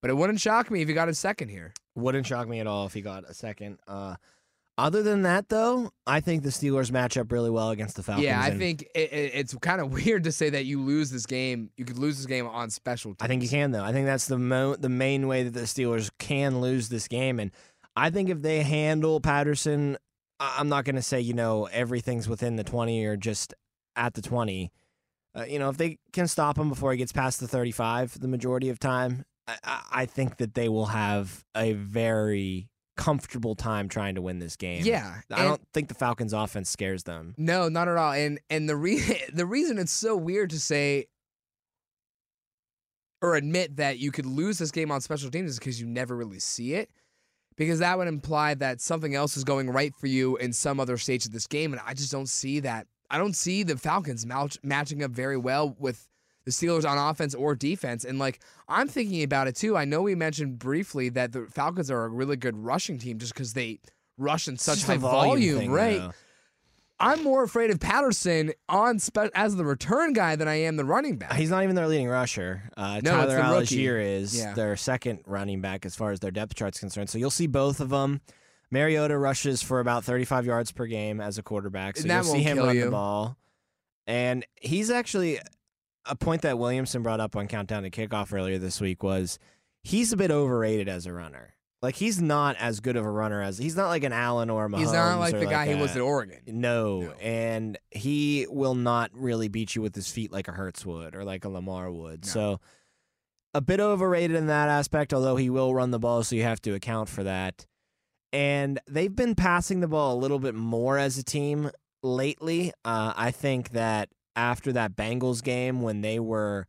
but 0.03 0.11
it 0.13 0.15
wouldn't 0.15 0.41
shock 0.41 0.71
me 0.71 0.83
if 0.83 0.89
he 0.89 0.95
got 0.95 1.09
a 1.09 1.15
second 1.15 1.49
here. 1.49 1.75
Wouldn't 1.97 2.27
shock 2.29 2.47
me 2.47 2.61
at 2.61 2.69
all 2.69 2.87
if 2.87 2.95
he 2.95 3.01
got 3.01 3.29
a 3.29 3.35
second. 3.35 3.81
Uh, 3.89 4.15
other 4.79 5.03
than 5.03 5.23
that, 5.23 5.49
though, 5.49 5.91
I 6.07 6.21
think 6.21 6.43
the 6.43 6.49
Steelers 6.49 6.91
match 6.91 7.17
up 7.17 7.31
really 7.31 7.51
well 7.51 7.71
against 7.71 7.97
the 7.97 8.03
Falcons. 8.03 8.25
yeah, 8.25 8.41
I 8.41 8.49
and 8.49 8.59
think 8.59 8.83
it, 8.95 9.13
it, 9.13 9.33
it's 9.35 9.55
kind 9.59 9.81
of 9.81 9.93
weird 10.05 10.25
to 10.25 10.33
say 10.33 10.51
that 10.51 10.65
you 10.65 10.81
lose 10.81 11.11
this 11.11 11.27
game. 11.27 11.71
You 11.77 11.85
could 11.85 11.99
lose 11.99 12.17
this 12.17 12.27
game 12.27 12.47
on 12.47 12.71
special 12.71 13.11
teams. 13.13 13.19
I 13.21 13.27
think 13.29 13.43
you 13.43 13.49
can 13.49 13.71
though. 13.71 13.85
I 13.85 13.93
think 13.93 14.07
that's 14.07 14.27
the 14.27 14.39
mo- 14.39 14.77
the 14.77 14.89
main 14.89 15.29
way 15.29 15.43
that 15.43 15.53
the 15.55 15.61
Steelers 15.63 16.11
can 16.19 16.61
lose 16.61 16.89
this 16.89 17.07
game, 17.09 17.39
and 17.39 17.51
I 17.97 18.11
think 18.11 18.29
if 18.31 18.41
they 18.43 18.63
handle 18.63 19.21
Patterson, 19.21 19.99
I- 20.41 20.57
I'm 20.59 20.69
not 20.69 20.85
going 20.85 20.97
to 20.97 21.03
say 21.03 21.21
you 21.21 21.35
know 21.35 21.67
everything's 21.67 22.29
within 22.29 22.57
the 22.57 22.65
20 22.65 23.05
or 23.05 23.17
just 23.17 23.55
at 23.95 24.15
the 24.15 24.23
20. 24.23 24.73
Uh, 25.35 25.45
you 25.45 25.59
know, 25.59 25.69
if 25.71 25.77
they 25.79 25.99
can 26.13 26.27
stop 26.29 26.59
him 26.59 26.69
before 26.69 26.93
he 26.93 26.99
gets 26.99 27.13
past 27.13 27.41
the 27.41 27.49
35, 27.49 28.21
the 28.21 28.29
majority 28.29 28.69
of 28.69 28.79
time, 28.79 29.25
I 29.47 29.83
I 29.91 30.07
think 30.07 30.39
that 30.39 30.55
they 30.55 30.69
will 30.69 30.87
have 30.87 31.45
a 31.55 31.73
very 31.75 32.69
comfortable 32.97 33.55
time 33.55 33.89
trying 33.89 34.15
to 34.15 34.23
win 34.23 34.39
this 34.39 34.57
game. 34.57 34.85
Yeah, 34.85 35.21
I 35.31 35.45
don't 35.45 35.61
think 35.73 35.89
the 35.89 35.95
Falcons' 35.95 36.33
offense 36.33 36.71
scares 36.71 37.05
them. 37.05 37.35
No, 37.39 37.69
not 37.69 37.89
at 37.89 37.97
all. 37.97 38.13
And 38.13 38.41
and 38.51 38.69
the 38.69 38.77
re- 38.77 39.23
the 39.33 39.47
reason 39.47 39.79
it's 39.79 39.93
so 39.93 40.17
weird 40.17 40.51
to 40.51 40.61
say 40.61 41.07
or 43.23 43.37
admit 43.37 43.77
that 43.77 43.99
you 43.99 44.11
could 44.11 44.27
lose 44.27 44.59
this 44.59 44.73
game 44.73 44.91
on 44.91 45.01
special 45.01 45.31
teams 45.31 45.51
is 45.51 45.59
because 45.59 45.81
you 45.81 45.87
never 45.87 46.17
really 46.17 46.41
see 46.41 46.75
it. 46.75 46.91
Because 47.57 47.79
that 47.79 47.97
would 47.99 48.09
imply 48.09 48.55
that 48.55 48.81
something 48.81 49.15
else 49.15 49.37
is 49.37 49.45
going 49.45 49.71
right 49.71 49.95
for 49.95 50.07
you 50.07 50.37
in 50.39 50.53
some 50.53 50.81
other 50.81 50.97
stage 50.97 51.27
of 51.27 51.33
this 51.33 51.47
game, 51.47 51.73
and 51.73 51.83
I 51.87 51.95
just 51.95 52.11
don't 52.11 52.29
see 52.29 52.61
that. 52.61 52.87
I 53.11 53.19
don't 53.19 53.37
see 53.37 53.63
the 53.63 53.77
Falcons 53.77 54.25
match, 54.25 54.59
matching 54.63 55.03
up 55.03 55.11
very 55.11 55.37
well 55.37 55.77
with 55.79 56.09
the 56.45 56.51
Steelers 56.51 56.89
on 56.89 56.99
offense 56.99 57.35
or 57.35 57.55
defense. 57.55 58.05
And 58.05 58.19
like 58.19 58.41
I'm 58.69 58.89
thinking 58.89 59.23
about 59.23 59.49
it 59.49 59.57
too. 59.57 59.77
I 59.77 59.85
know 59.85 60.03
we 60.03 60.15
mentioned 60.15 60.59
briefly 60.59 61.09
that 61.11 61.33
the 61.33 61.47
Falcons 61.51 61.91
are 61.91 62.05
a 62.05 62.09
really 62.09 62.37
good 62.37 62.57
rushing 62.57 62.99
team 62.99 63.19
just 63.19 63.35
because 63.35 63.53
they 63.53 63.81
rush 64.19 64.49
in 64.49 64.57
such 64.59 64.85
high 64.85 64.97
volume, 64.97 65.59
thing, 65.59 65.71
right? 65.73 65.99
though. 65.99 66.13
I'm 67.01 67.25
more 67.25 67.43
afraid 67.43 67.71
of 67.71 67.81
Patterson 67.81 68.53
on 68.69 69.01
spe- 69.01 69.31
as 69.35 69.57
the 69.57 69.65
return 69.65 70.13
guy 70.13 70.37
than 70.37 70.47
I 70.47 70.55
am 70.63 70.77
the 70.77 70.85
running 70.85 71.17
back. 71.17 71.33
He's 71.33 71.51
not 71.51 71.65
even 71.65 71.75
their 71.75 71.89
leading 71.89 72.07
rusher. 72.09 72.63
Uh, 72.77 73.01
No, 73.03 73.11
Tyler 73.11 73.39
it's 73.61 73.71
the 73.71 73.77
rookie. 73.79 73.85
Allgeier 73.89 74.19
is 74.21 74.39
Yeah. 74.39 74.55
their 74.55 74.77
second 74.77 75.21
running 75.27 75.61
back 75.61 75.85
as 75.85 75.97
far 75.97 76.13
as 76.13 76.21
their 76.21 76.31
depth 76.31 76.55
chart's 76.55 76.79
concerned. 76.79 77.11
So 77.11 77.19
you'll 77.19 77.31
see 77.33 77.49
both 77.49 77.81
of 77.81 77.89
them. 77.89 78.21
Mariota 78.71 79.19
rushes 79.19 79.63
for 79.65 79.81
about 79.81 80.05
35 80.05 80.47
yards 80.47 80.71
per 80.71 80.87
game 80.87 81.21
as 81.21 81.39
a 81.39 81.43
quarterback, 81.43 81.97
so 81.97 82.03
And 82.03 82.13
you'll 82.13 82.35
see 82.35 82.43
him 82.43 82.59
run 82.59 82.77
you. 82.77 82.85
the 82.85 82.91
ball. 82.93 83.37
And 84.07 84.47
he's 84.61 84.89
actually 84.89 85.41
a 86.07 86.17
point 86.17 86.43
that 86.43 86.59
Williamson 86.59 87.03
brought 87.03 87.21
up 87.21 87.37
on 87.37 87.47
Countdown 87.49 87.83
to 87.85 87.91
Kickoff 87.91 88.33
earlier 88.33 88.59
this 88.59 88.81
week 88.81 89.03
was 89.03 89.39
he's 89.83 90.13
a 90.13 90.17
bit 90.17 90.31
overrated 90.31 90.89
as 90.89 91.07
a 91.07 91.13
runner. 91.13 91.55
Like 91.81 91.97
he's 91.97 92.21
not 92.23 92.55
as 92.61 92.79
good 92.79 92.97
of 92.97 93.05
a 93.05 93.11
runner 93.11 93.43
as 93.43 93.59
he's 93.59 93.75
not 93.77 93.89
like 93.89 94.05
an 94.05 94.13
Allen 94.13 94.51
or 94.51 94.67
a 94.67 94.69
Mahomes. 94.69 94.79
He's 94.79 94.93
not 94.93 95.19
like 95.19 95.37
the 95.39 95.47
guy 95.47 95.67
he 95.75 95.81
was 95.81 95.97
at 95.97 96.01
Oregon. 96.01 96.39
no, 96.47 97.01
No. 97.01 97.13
and 97.21 97.77
he 97.91 98.47
will 98.49 98.77
not 98.77 99.11
really 99.15 99.49
beat 99.49 99.75
you 99.75 99.83
with 99.83 99.95
his 99.95 100.09
feet 100.11 100.31
like 100.31 100.47
a 100.47 100.53
Hurts 100.53 100.87
would 100.87 101.17
or 101.17 101.25
like 101.25 101.45
a 101.45 101.49
Lamar 101.49 101.91
would. 101.91 102.25
No. 102.25 102.31
So 102.31 102.61
a 103.55 103.61
bit 103.61 103.81
overrated 103.81 104.37
in 104.37 104.47
that 104.47 104.69
aspect, 104.69 105.13
although 105.13 105.37
he 105.37 105.51
will 105.51 105.75
run 105.75 105.91
the 105.91 105.99
ball, 105.99 106.23
so 106.23 106.37
you 106.37 106.43
have 106.45 106.63
to 106.63 106.75
account 106.75 107.09
for 107.09 107.25
that. 107.25 107.67
And 108.33 108.81
they've 108.89 109.15
been 109.15 109.35
passing 109.35 109.81
the 109.81 109.89
ball 109.89 110.15
a 110.17 110.21
little 110.21 110.39
bit 110.39 110.55
more 110.55 110.99
as 110.99 111.19
a 111.19 111.25
team 111.25 111.71
lately. 112.03 112.73
Uh, 112.85 113.13
I 113.17 113.31
think 113.33 113.71
that 113.71 114.09
after 114.37 114.73
that 114.73 114.97
Bengals 114.97 115.43
game, 115.43 115.83
when 115.83 116.01
they 116.01 116.19
were 116.19 116.67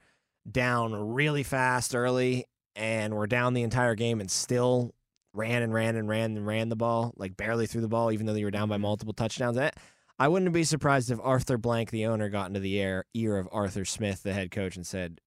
down 0.49 0.93
really 0.93 1.43
fast 1.43 1.95
early 1.95 2.45
and 2.75 3.13
were 3.13 3.27
down 3.27 3.53
the 3.53 3.63
entire 3.63 3.95
game 3.95 4.19
and 4.19 4.29
still 4.29 4.93
ran 5.33 5.63
and 5.63 5.73
ran 5.73 5.95
and 5.95 6.07
ran 6.07 6.37
and 6.37 6.45
ran 6.45 6.69
the 6.69 6.75
ball, 6.75 7.13
like 7.17 7.37
barely 7.37 7.65
threw 7.65 7.81
the 7.81 7.87
ball, 7.87 8.11
even 8.11 8.25
though 8.25 8.33
they 8.33 8.43
were 8.43 8.51
down 8.51 8.69
by 8.69 8.75
mm-hmm. 8.75 8.83
multiple 8.83 9.13
touchdowns. 9.13 9.57
I- 9.57 9.71
I 10.19 10.27
wouldn't 10.27 10.53
be 10.53 10.63
surprised 10.63 11.09
if 11.09 11.19
Arthur 11.21 11.57
Blank, 11.57 11.89
the 11.89 12.05
owner, 12.05 12.29
got 12.29 12.47
into 12.47 12.59
the 12.59 12.79
air, 12.79 13.05
ear 13.15 13.37
of 13.37 13.49
Arthur 13.51 13.83
Smith, 13.83 14.21
the 14.21 14.31
head 14.31 14.51
coach, 14.51 14.75
and 14.75 14.85
said, 14.85 15.19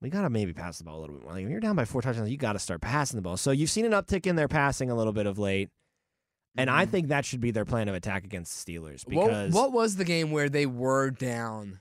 we 0.00 0.10
got 0.10 0.22
to 0.22 0.30
maybe 0.30 0.52
pass 0.52 0.78
the 0.78 0.84
ball 0.84 0.98
a 0.98 1.00
little 1.00 1.16
bit 1.16 1.24
more. 1.24 1.32
Like, 1.32 1.42
when 1.42 1.50
you're 1.50 1.60
down 1.60 1.74
by 1.74 1.86
four 1.86 2.02
touchdowns, 2.02 2.30
you 2.30 2.36
got 2.36 2.52
to 2.52 2.58
start 2.58 2.82
passing 2.82 3.16
the 3.16 3.22
ball. 3.22 3.38
So 3.38 3.50
you've 3.50 3.70
seen 3.70 3.86
an 3.86 3.92
uptick 3.92 4.26
in 4.26 4.36
their 4.36 4.46
passing 4.46 4.90
a 4.90 4.94
little 4.94 5.14
bit 5.14 5.26
of 5.26 5.38
late. 5.38 5.70
And 6.58 6.68
I 6.68 6.84
Mhm. 6.86 6.90
think 6.90 7.08
that 7.08 7.24
should 7.24 7.40
be 7.40 7.50
their 7.52 7.64
plan 7.64 7.88
of 7.88 7.94
attack 7.94 8.24
against 8.24 8.66
the 8.66 8.74
Steelers 8.74 9.06
What, 9.06 9.26
because 9.26 9.54
what 9.54 9.72
was 9.72 9.96
the 9.96 10.04
game 10.04 10.30
where 10.32 10.48
they 10.48 10.66
were 10.66 11.10
down 11.10 11.80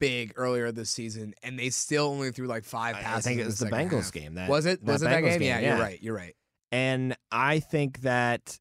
big 0.00 0.32
earlier 0.36 0.72
this 0.72 0.90
season 0.90 1.34
and 1.42 1.58
they 1.58 1.70
still 1.70 2.06
only 2.06 2.30
threw 2.32 2.46
like 2.46 2.64
five 2.64 2.96
passes? 2.96 3.26
I 3.26 3.30
think 3.30 3.40
it 3.40 3.46
was 3.46 3.58
the 3.58 3.66
the 3.66 3.70
Bengals 3.70 4.02
half? 4.04 4.12
game. 4.12 4.34
That, 4.34 4.48
Was 4.50 4.66
it? 4.66 4.82
Was 4.82 5.02
it 5.02 5.06
that 5.06 5.22
Bengals 5.22 5.38
game? 5.38 5.42
Yeah, 5.42 5.60
you're 5.60 5.78
right. 5.78 6.02
You're 6.02 6.16
right. 6.16 6.36
And 6.72 7.16
I 7.30 7.60
think 7.60 8.00
that 8.00 8.58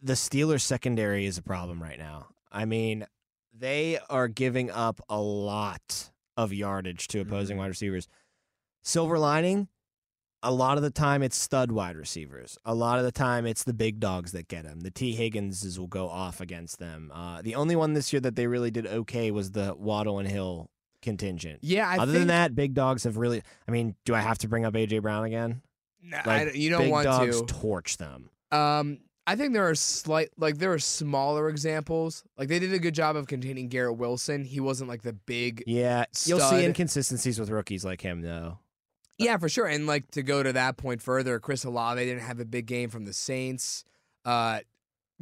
the 0.00 0.14
Steelers 0.14 0.62
secondary 0.62 1.26
is 1.26 1.36
a 1.38 1.42
problem 1.42 1.82
right 1.82 1.98
now. 1.98 2.28
I 2.50 2.64
mean, 2.64 3.06
they 3.52 3.98
are 4.08 4.28
giving 4.28 4.70
up 4.70 5.00
a 5.08 5.20
lot 5.20 6.10
of 6.36 6.52
yardage 6.54 7.06
to 7.08 7.20
opposing 7.20 7.56
Mhm. 7.56 7.60
wide 7.60 7.66
receivers. 7.68 8.08
Silver 8.82 9.18
lining, 9.18 9.68
a 10.42 10.50
lot 10.52 10.76
of 10.76 10.82
the 10.82 10.90
time 10.90 11.22
it's 11.22 11.36
stud 11.36 11.70
wide 11.72 11.96
receivers. 11.96 12.58
A 12.64 12.74
lot 12.74 12.98
of 12.98 13.04
the 13.04 13.12
time 13.12 13.46
it's 13.46 13.64
the 13.64 13.72
big 13.72 14.00
dogs 14.00 14.32
that 14.32 14.48
get 14.48 14.64
them. 14.64 14.80
The 14.80 14.90
Tee 14.90 15.14
Higginses 15.16 15.78
will 15.78 15.86
go 15.86 16.08
off 16.08 16.40
against 16.40 16.78
them. 16.78 17.10
Uh, 17.14 17.42
the 17.42 17.54
only 17.54 17.76
one 17.76 17.92
this 17.92 18.12
year 18.12 18.20
that 18.20 18.36
they 18.36 18.46
really 18.46 18.70
did 18.70 18.86
okay 18.86 19.30
was 19.30 19.52
the 19.52 19.74
Waddle 19.78 20.18
and 20.18 20.28
Hill 20.28 20.68
contingent. 21.00 21.60
Yeah, 21.62 21.88
I 21.88 21.98
Other 21.98 22.12
think, 22.12 22.20
than 22.22 22.28
that, 22.28 22.54
big 22.54 22.74
dogs 22.74 23.04
have 23.04 23.16
really. 23.16 23.42
I 23.66 23.70
mean, 23.70 23.94
do 24.04 24.14
I 24.14 24.20
have 24.20 24.38
to 24.38 24.48
bring 24.48 24.64
up 24.64 24.74
AJ 24.74 25.02
Brown 25.02 25.24
again? 25.24 25.62
I 26.12 26.16
Like, 26.26 26.44
don't- 26.46 26.56
you 26.56 26.70
don't 26.70 26.82
big 26.82 26.90
want 26.90 27.04
dogs 27.04 27.40
to. 27.40 27.46
torch 27.46 27.96
them. 27.96 28.30
Um, 28.50 28.98
I 29.24 29.36
think 29.36 29.52
there 29.52 29.68
are 29.68 29.74
slight, 29.76 30.30
like 30.36 30.58
there 30.58 30.72
are 30.72 30.80
smaller 30.80 31.48
examples. 31.48 32.24
Like 32.36 32.48
they 32.48 32.58
did 32.58 32.72
a 32.72 32.80
good 32.80 32.94
job 32.94 33.14
of 33.14 33.28
containing 33.28 33.68
Garrett 33.68 33.96
Wilson. 33.96 34.44
He 34.44 34.58
wasn't 34.58 34.88
like 34.90 35.02
the 35.02 35.12
big, 35.12 35.62
Yeah, 35.66 36.06
you'll 36.26 36.40
see 36.40 36.64
inconsistencies 36.64 37.38
with 37.38 37.48
rookies 37.48 37.84
like 37.84 38.00
him, 38.00 38.22
though. 38.22 38.58
Yeah, 39.18 39.36
for 39.36 39.48
sure. 39.48 39.66
And 39.66 39.86
like 39.86 40.10
to 40.12 40.22
go 40.22 40.42
to 40.42 40.52
that 40.52 40.76
point 40.76 41.02
further, 41.02 41.38
Chris 41.38 41.64
Olave 41.64 42.04
didn't 42.04 42.22
have 42.22 42.40
a 42.40 42.44
big 42.44 42.66
game 42.66 42.88
from 42.88 43.04
the 43.04 43.12
Saints. 43.12 43.84
Uh, 44.24 44.60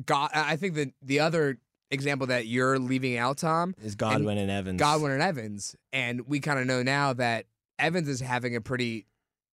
God, 0.04 0.30
I 0.32 0.56
think 0.56 0.74
the 0.74 0.92
the 1.02 1.20
other 1.20 1.58
example 1.90 2.26
that 2.28 2.46
you're 2.46 2.78
leaving 2.78 3.16
out, 3.16 3.38
Tom, 3.38 3.74
Is 3.82 3.94
Godwin 3.94 4.38
and, 4.38 4.50
Evans? 4.50 4.78
Godwin 4.78 5.12
and 5.12 5.22
Evans, 5.22 5.76
and 5.92 6.26
we 6.26 6.40
kind 6.40 6.58
of 6.58 6.66
know 6.66 6.82
now 6.82 7.12
that 7.14 7.46
Evans 7.78 8.08
is 8.08 8.20
having 8.20 8.54
a 8.54 8.60
pretty 8.60 9.06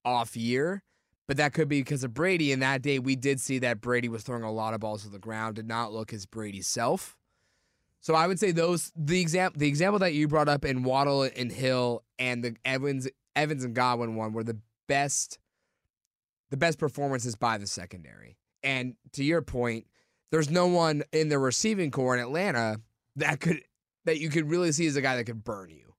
off 0.05 0.37
year, 0.37 0.83
but 1.27 1.37
that 1.37 1.53
could 1.53 1.67
be 1.67 1.81
because 1.81 2.03
of 2.03 2.13
Brady. 2.13 2.51
And 2.51 2.61
that 2.61 2.81
day, 2.81 2.99
we 2.99 3.15
did 3.15 3.41
see 3.41 3.59
that 3.59 3.81
Brady 3.81 4.07
was 4.07 4.23
throwing 4.23 4.43
a 4.43 4.51
lot 4.51 4.73
of 4.73 4.79
balls 4.79 5.03
to 5.03 5.09
the 5.09 5.19
ground, 5.19 5.55
did 5.55 5.67
not 5.67 5.91
look 5.91 6.11
his 6.11 6.25
Brady 6.25 6.61
self. 6.61 7.17
So 7.99 8.13
I 8.13 8.27
would 8.27 8.39
say 8.39 8.51
those 8.51 8.91
the 8.95 9.19
example 9.19 9.59
the 9.59 9.67
example 9.67 9.99
that 9.99 10.13
you 10.13 10.27
brought 10.27 10.47
up 10.47 10.63
in 10.63 10.83
Waddle 10.83 11.23
and 11.23 11.51
Hill 11.51 12.03
and 12.19 12.43
the 12.43 12.55
Evans 12.63 13.07
Evans 13.37 13.63
and 13.63 13.73
Godwin 13.73 14.15
one 14.15 14.33
were 14.33 14.43
the 14.43 14.57
best 14.87 15.39
the 16.49 16.57
best 16.57 16.79
performances 16.79 17.35
by 17.35 17.57
the 17.57 17.67
secondary. 17.67 18.37
And 18.63 18.95
to 19.13 19.23
your 19.23 19.41
point, 19.41 19.85
there's 20.31 20.49
no 20.49 20.67
one 20.67 21.03
in 21.11 21.29
the 21.29 21.37
receiving 21.39 21.91
corps 21.91 22.15
in 22.15 22.21
Atlanta 22.21 22.81
that 23.17 23.39
could 23.39 23.61
that 24.05 24.19
you 24.19 24.29
could 24.29 24.49
really 24.49 24.71
see 24.71 24.87
as 24.87 24.95
a 24.95 25.01
guy 25.01 25.15
that 25.17 25.25
could 25.25 25.43
burn 25.43 25.69
you. 25.69 25.93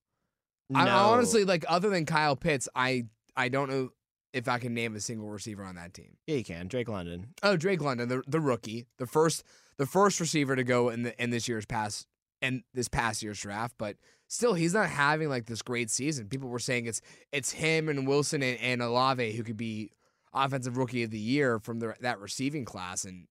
I 0.74 0.84
No. 0.86 0.96
honestly 0.96 1.44
like 1.44 1.64
other 1.68 1.88
than 1.90 2.04
Kyle 2.06 2.36
Pitts, 2.36 2.68
I 2.74 3.06
I 3.36 3.48
don't 3.48 3.70
know 3.70 3.90
if 4.32 4.48
I 4.48 4.58
can 4.58 4.74
name 4.74 4.94
a 4.96 5.00
single 5.00 5.28
receiver 5.28 5.64
on 5.64 5.76
that 5.76 5.94
team. 5.94 6.16
yeah, 6.26 6.36
you 6.36 6.44
can. 6.44 6.68
Drake 6.68 6.88
London. 6.88 7.28
Oh, 7.42 7.56
Drake 7.56 7.80
London, 7.80 8.08
the 8.08 8.22
the 8.26 8.40
rookie, 8.40 8.86
the 8.98 9.06
first 9.06 9.44
the 9.78 9.86
first 9.86 10.18
receiver 10.20 10.56
to 10.56 10.64
go 10.64 10.88
in 10.88 11.02
the 11.04 11.22
in 11.22 11.30
this 11.30 11.46
year's 11.48 11.66
pass 11.66 12.06
and 12.42 12.62
this 12.74 12.88
past 12.88 13.22
year's 13.22 13.40
draft, 13.40 13.74
but 13.78 13.96
still 14.28 14.54
he's 14.54 14.74
not 14.74 14.88
having 14.88 15.28
like 15.28 15.46
this 15.46 15.62
great 15.62 15.90
season. 15.90 16.28
People 16.28 16.48
were 16.48 16.58
saying 16.58 16.86
it's 16.86 17.00
it's 17.32 17.52
him 17.52 17.88
and 17.88 18.06
Wilson 18.06 18.42
and, 18.42 18.58
and 18.60 18.82
Olave 18.82 19.32
who 19.32 19.42
could 19.42 19.56
be 19.56 19.90
offensive 20.32 20.76
rookie 20.76 21.02
of 21.02 21.10
the 21.10 21.18
year 21.18 21.58
from 21.58 21.80
the, 21.80 21.94
that 22.00 22.20
receiving 22.20 22.64
class, 22.64 23.04
and 23.04 23.26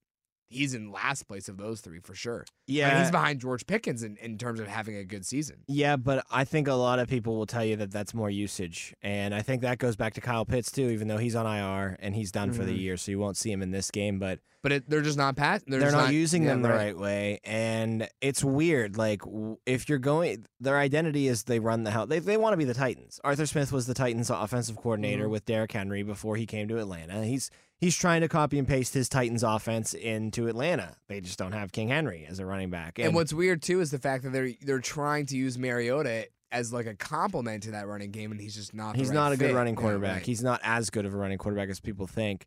he's 0.50 0.74
in 0.74 0.92
last 0.92 1.28
place 1.28 1.48
of 1.48 1.58
those 1.58 1.82
three 1.82 2.00
for 2.00 2.16
sure. 2.16 2.46
I 2.68 2.72
mean, 2.72 2.78
Yeah, 2.80 3.02
he's 3.02 3.12
behind 3.12 3.40
George 3.40 3.66
Pickens 3.66 4.04
in, 4.04 4.18
in 4.18 4.38
terms 4.38 4.60
of 4.60 4.68
having 4.68 4.96
a 4.98 5.04
good 5.06 5.26
season. 5.26 5.58
yeah, 5.68 5.96
but 5.96 6.26
I 6.30 6.44
think 6.44 6.68
a 6.68 6.74
lot 6.74 7.00
of 7.00 7.08
people 7.08 7.38
will 7.38 7.46
tell 7.46 7.64
you 7.64 7.76
that 7.78 7.92
that's 7.92 8.14
more 8.14 8.30
usage, 8.30 8.94
and 9.02 9.34
I 9.34 9.42
think 9.42 9.62
that 9.62 9.78
goes 9.78 9.96
back 9.96 10.14
to 10.16 10.22
Kyle 10.22 10.44
Pitts 10.46 10.72
too. 10.72 10.90
Even 10.90 11.08
though 11.08 11.18
he's 11.18 11.36
on 11.36 11.46
IR 11.46 11.98
and 12.02 12.14
he's 12.16 12.32
done 12.32 12.52
for 12.52 12.66
the 12.66 12.74
Mhm. 12.74 12.80
year, 12.82 12.98
so 12.98 13.12
you 13.12 13.20
won't 13.20 13.38
see 13.38 13.52
him 13.52 13.62
in 13.62 13.72
this 13.72 13.90
game. 13.92 14.20
But 14.20 14.40
But 14.64 14.72
it, 14.74 14.90
they're 14.90 15.02
just 15.02 15.18
not 15.18 15.38
pass. 15.38 15.62
They're, 15.66 15.80
they're, 15.80 15.92
just 15.92 16.04
not, 16.06 16.14
using 16.14 16.44
them 16.44 16.62
the 16.62 16.70
right. 16.70 16.98
way, 16.98 17.40
and 17.46 18.10
it's 18.20 18.44
weird. 18.44 18.98
Like 18.98 19.22
if 19.66 19.88
you're 19.88 19.98
going, 20.00 20.46
their 20.60 20.78
identity 20.78 21.28
is 21.30 21.44
they 21.44 21.60
run 21.60 21.84
the 21.84 21.92
hell. 21.92 22.06
They 22.06 22.20
they 22.20 22.36
want 22.38 22.52
to 22.54 22.58
be 22.58 22.66
the 22.66 22.74
Titans. 22.74 23.20
Arthur 23.24 23.46
Smith 23.46 23.72
was 23.72 23.86
the 23.88 23.94
Titans' 23.94 24.30
offensive 24.30 24.76
coordinator 24.76 25.28
Mhm. 25.28 25.32
with 25.32 25.46
Derrick 25.46 25.72
Henry 25.72 26.04
before 26.04 26.36
he 26.36 26.46
came 26.46 26.68
to 26.68 26.80
Atlanta. 26.80 27.24
He's 27.24 27.50
he's 27.80 27.96
trying 27.96 28.22
to 28.22 28.28
copy 28.28 28.58
and 28.58 28.68
paste 28.68 28.96
his 28.96 29.08
Titans 29.08 29.44
offense 29.44 29.94
into 29.94 30.48
Atlanta. 30.48 30.96
They 31.08 31.22
just 31.22 31.38
don't 31.38 31.52
have 31.52 31.72
King 31.72 31.90
Henry 31.90 32.26
as 32.28 32.40
a 32.40 32.46
running 32.46 32.57
back. 32.66 33.00
And 33.00 33.14
what's 33.16 33.32
weird 33.34 33.62
too 33.62 33.80
is 33.80 33.92
the 33.92 34.00
fact 34.00 34.24
that 34.24 34.32
they're 34.32 34.50
they're 34.62 34.80
trying 34.80 35.26
to 35.28 35.38
use 35.38 35.58
Mariota 35.58 36.28
as 36.52 36.74
like 36.74 36.86
a 36.86 36.96
complement 36.96 37.64
to 37.64 37.72
that 37.72 37.88
running 37.88 38.12
game, 38.12 38.32
and 38.32 38.40
he's 38.42 38.56
just 38.56 38.74
not. 38.74 38.96
He's 38.96 39.10
right 39.10 39.16
not 39.16 39.32
a 39.34 39.38
good 39.38 39.50
fit. 39.50 39.56
running 39.56 39.76
Yeah, 39.76 39.82
quarterback. 39.82 40.14
right. 40.16 40.26
He's 40.26 40.42
not 40.44 40.60
as 40.64 40.90
good 40.90 41.06
of 41.06 41.14
a 41.14 41.18
running 41.18 41.38
quarterback 41.38 41.70
as 41.70 41.80
people 41.80 42.08
think. 42.08 42.46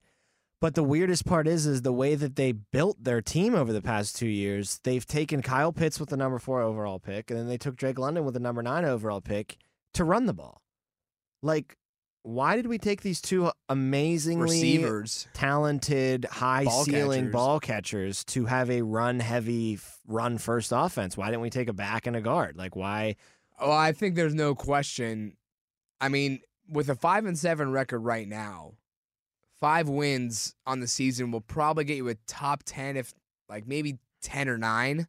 But 0.61 0.75
the 0.75 0.83
weirdest 0.83 1.25
part 1.25 1.49
is, 1.49 1.64
is 1.66 1.81
the 1.83 1.92
way 1.92 2.14
that 2.16 2.37
they 2.37 2.53
built 2.53 3.03
their 3.03 3.23
team 3.23 3.55
over 3.55 3.73
the 3.73 3.81
past 3.81 4.14
two 4.16 4.29
years. 4.29 4.79
They've 4.85 5.07
taken 5.07 5.40
Kyle 5.40 5.73
Pitts 5.73 5.99
with 5.99 6.11
the 6.11 6.18
number 6.18 6.38
four 6.38 6.61
overall 6.61 6.99
pick, 6.99 7.31
and 7.31 7.38
then 7.40 7.49
they 7.49 7.57
took 7.57 7.77
Drake 7.77 7.99
London 7.99 8.27
with 8.27 8.35
the 8.35 8.40
number 8.40 8.62
nine 8.62 8.85
overall 8.85 9.23
pick 9.23 9.57
to 9.94 10.05
run 10.05 10.27
the 10.27 10.35
ball. 10.35 10.61
Like, 11.42 11.79
why 12.22 12.56
did 12.56 12.66
we 12.66 12.78
take 12.78 13.02
these 13.02 13.20
two 13.20 13.50
amazingly 13.68 14.42
receivers. 14.42 15.26
talented, 15.33 16.26
high 16.26 16.64
Ball 16.64 16.85
ceiling 16.85 17.20
catchers. 17.20 17.33
ball 17.33 17.61
catchers 17.61 18.24
to 18.24 18.46
have 18.46 18.70
a 18.70 18.83
run 18.83 19.20
heavy, 19.20 19.78
run 20.06 20.38
first 20.38 20.72
offense? 20.74 21.16
Why 21.16 21.26
didn't 21.26 21.40
we 21.40 21.50
take 21.50 21.68
a 21.68 21.72
back 21.72 22.06
and 22.06 22.16
a 22.16 22.20
guard? 22.20 22.56
Like, 22.56 22.76
why? 22.76 23.16
Oh, 23.59 23.72
I 23.72 23.92
think 23.92 24.14
there's 24.14 24.35
no 24.35 24.54
question. 24.54 25.37
I 26.00 26.09
mean, 26.09 26.40
with 26.68 26.88
a 26.88 26.94
five 26.94 27.24
and 27.24 27.38
seven 27.38 27.72
record 27.72 28.00
right 28.00 28.28
now, 28.28 28.74
five 29.59 29.88
wins 29.88 30.54
on 30.66 30.80
the 30.80 30.88
season 30.88 31.30
will 31.30 31.40
probably 31.40 31.85
get 31.85 31.96
you 31.96 32.09
a 32.09 32.14
top 32.26 32.62
ten, 32.64 32.96
if 32.96 33.14
like 33.48 33.66
maybe 33.66 33.98
ten 34.22 34.48
or 34.48 34.59
nine. 34.59 35.09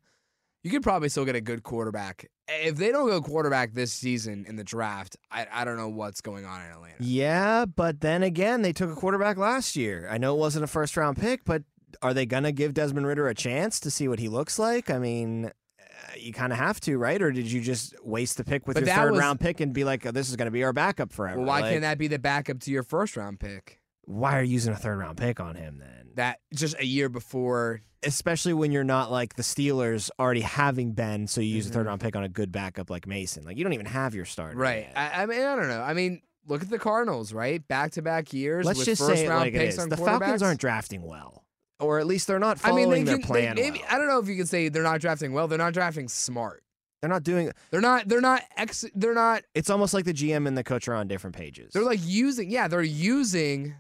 You 0.63 0.69
could 0.69 0.83
probably 0.83 1.09
still 1.09 1.25
get 1.25 1.35
a 1.35 1.41
good 1.41 1.63
quarterback. 1.63 2.29
If 2.47 2.75
they 2.75 2.91
don't 2.91 3.07
go 3.07 3.21
quarterback 3.21 3.73
this 3.73 3.91
season 3.91 4.45
in 4.47 4.57
the 4.57 4.63
draft, 4.63 5.17
I, 5.31 5.47
I 5.51 5.65
don't 5.65 5.77
know 5.77 5.89
what's 5.89 6.21
going 6.21 6.45
on 6.45 6.61
in 6.61 6.71
Atlanta. 6.71 6.95
Yeah, 6.99 7.65
but 7.65 8.01
then 8.01 8.21
again, 8.23 8.61
they 8.61 8.73
took 8.73 8.91
a 8.91 8.95
quarterback 8.95 9.37
last 9.37 9.75
year. 9.75 10.07
I 10.11 10.17
know 10.17 10.35
it 10.35 10.39
wasn't 10.39 10.63
a 10.63 10.67
first 10.67 10.95
round 10.97 11.17
pick, 11.17 11.45
but 11.45 11.63
are 12.01 12.13
they 12.13 12.25
going 12.25 12.43
to 12.43 12.51
give 12.51 12.73
Desmond 12.73 13.07
Ridder 13.07 13.27
a 13.27 13.33
chance 13.33 13.79
to 13.81 13.91
see 13.91 14.07
what 14.07 14.19
he 14.19 14.29
looks 14.29 14.59
like? 14.59 14.89
I 14.89 14.99
mean, 14.99 15.45
uh, 15.45 16.13
you 16.17 16.31
kind 16.33 16.53
of 16.53 16.59
have 16.59 16.79
to, 16.81 16.97
right? 16.97 17.21
Or 17.21 17.31
did 17.31 17.51
you 17.51 17.61
just 17.61 17.95
waste 18.03 18.37
the 18.37 18.43
pick 18.43 18.67
with 18.67 18.75
But 18.75 18.85
your 18.85 18.95
third 18.95 19.11
was- 19.11 19.19
round 19.19 19.39
pick 19.39 19.61
and 19.61 19.73
be 19.73 19.83
like, 19.83 20.05
oh, 20.05 20.11
this 20.11 20.29
is 20.29 20.35
going 20.35 20.45
to 20.45 20.51
be 20.51 20.63
our 20.63 20.73
backup 20.73 21.11
forever? 21.11 21.39
Well, 21.39 21.47
why 21.47 21.61
Like, 21.61 21.71
can't 21.71 21.81
that 21.81 21.97
be 21.97 22.07
the 22.07 22.19
backup 22.19 22.59
to 22.61 22.71
your 22.71 22.83
first 22.83 23.17
round 23.17 23.39
pick? 23.39 23.79
Why 24.03 24.37
are 24.37 24.43
you 24.43 24.53
using 24.53 24.73
a 24.73 24.77
third 24.77 24.97
round 24.99 25.17
pick 25.17 25.39
on 25.39 25.55
him 25.55 25.79
then? 25.79 26.09
That 26.15 26.39
just 26.53 26.75
a 26.79 26.85
year 26.85 27.07
before. 27.09 27.81
Especially 28.03 28.53
when 28.53 28.71
you're 28.71 28.83
not 28.83 29.11
like 29.11 29.35
the 29.35 29.43
Steelers 29.43 30.09
already 30.19 30.41
having 30.41 30.93
Ben, 30.93 31.27
so 31.27 31.39
you 31.39 31.55
use 31.55 31.67
a 31.67 31.69
Mhm. 31.69 31.73
third 31.73 31.85
round 31.85 32.01
pick 32.01 32.15
on 32.15 32.23
a 32.23 32.29
good 32.29 32.51
backup 32.51 32.89
like 32.89 33.05
Mason. 33.05 33.43
Like 33.43 33.57
you 33.57 33.63
don't 33.63 33.73
even 33.73 33.85
have 33.85 34.15
your 34.15 34.25
starter. 34.25 34.57
Right. 34.57 34.87
I, 34.95 35.23
I 35.23 35.25
mean, 35.27 35.41
I 35.41 35.55
don't 35.55 35.67
know. 35.67 35.81
I 35.81 35.93
mean, 35.93 36.21
look 36.47 36.63
at 36.63 36.69
the 36.71 36.79
Cardinals, 36.79 37.31
right? 37.31 37.65
Back 37.67 37.91
to 37.91 38.01
back 38.01 38.33
years. 38.33 38.65
Let's 38.65 38.79
with 38.79 38.87
just 38.87 39.01
first 39.03 39.21
say 39.21 39.29
like 39.29 39.53
it 39.53 39.61
is. 39.61 39.75
The 39.77 39.97
Falcons 39.97 40.41
aren't 40.41 40.59
drafting 40.59 41.03
well, 41.03 41.45
or 41.79 41.99
at 41.99 42.07
least 42.07 42.25
they're 42.27 42.39
not 42.39 42.57
I 42.63 42.69
following 42.69 42.89
mean, 42.89 43.05
they 43.05 43.11
their 43.11 43.17
can, 43.19 43.27
plan. 43.27 43.55
They, 43.55 43.61
maybe 43.69 43.79
well. 43.79 43.87
I 43.91 43.97
don't 43.99 44.07
know 44.07 44.17
if 44.19 44.27
you 44.27 44.35
can 44.35 44.47
say 44.47 44.69
they're 44.69 44.81
not 44.81 44.99
drafting 44.99 45.31
well. 45.33 45.47
They're 45.47 45.57
not 45.59 45.73
drafting 45.73 46.07
smart. 46.07 46.63
They're 47.01 47.09
not 47.09 47.23
doing. 47.23 47.51
They're 47.69 47.81
not. 47.81 48.07
They're 48.07 48.21
not. 48.21 48.41
Ex, 48.57 48.85
they're 48.95 49.13
not. 49.15 49.43
It's 49.53 49.69
almost 49.69 49.93
like 49.93 50.05
the 50.05 50.13
GM 50.13 50.47
and 50.47 50.57
the 50.57 50.63
coach 50.63 50.87
are 50.87 50.93
on 50.95 51.07
different 51.07 51.35
pages. 51.35 51.73
They're 51.73 51.83
like 51.83 51.99
using. 52.03 52.49
Yeah, 52.49 52.67
they're 52.67 52.81
using. 52.81 53.75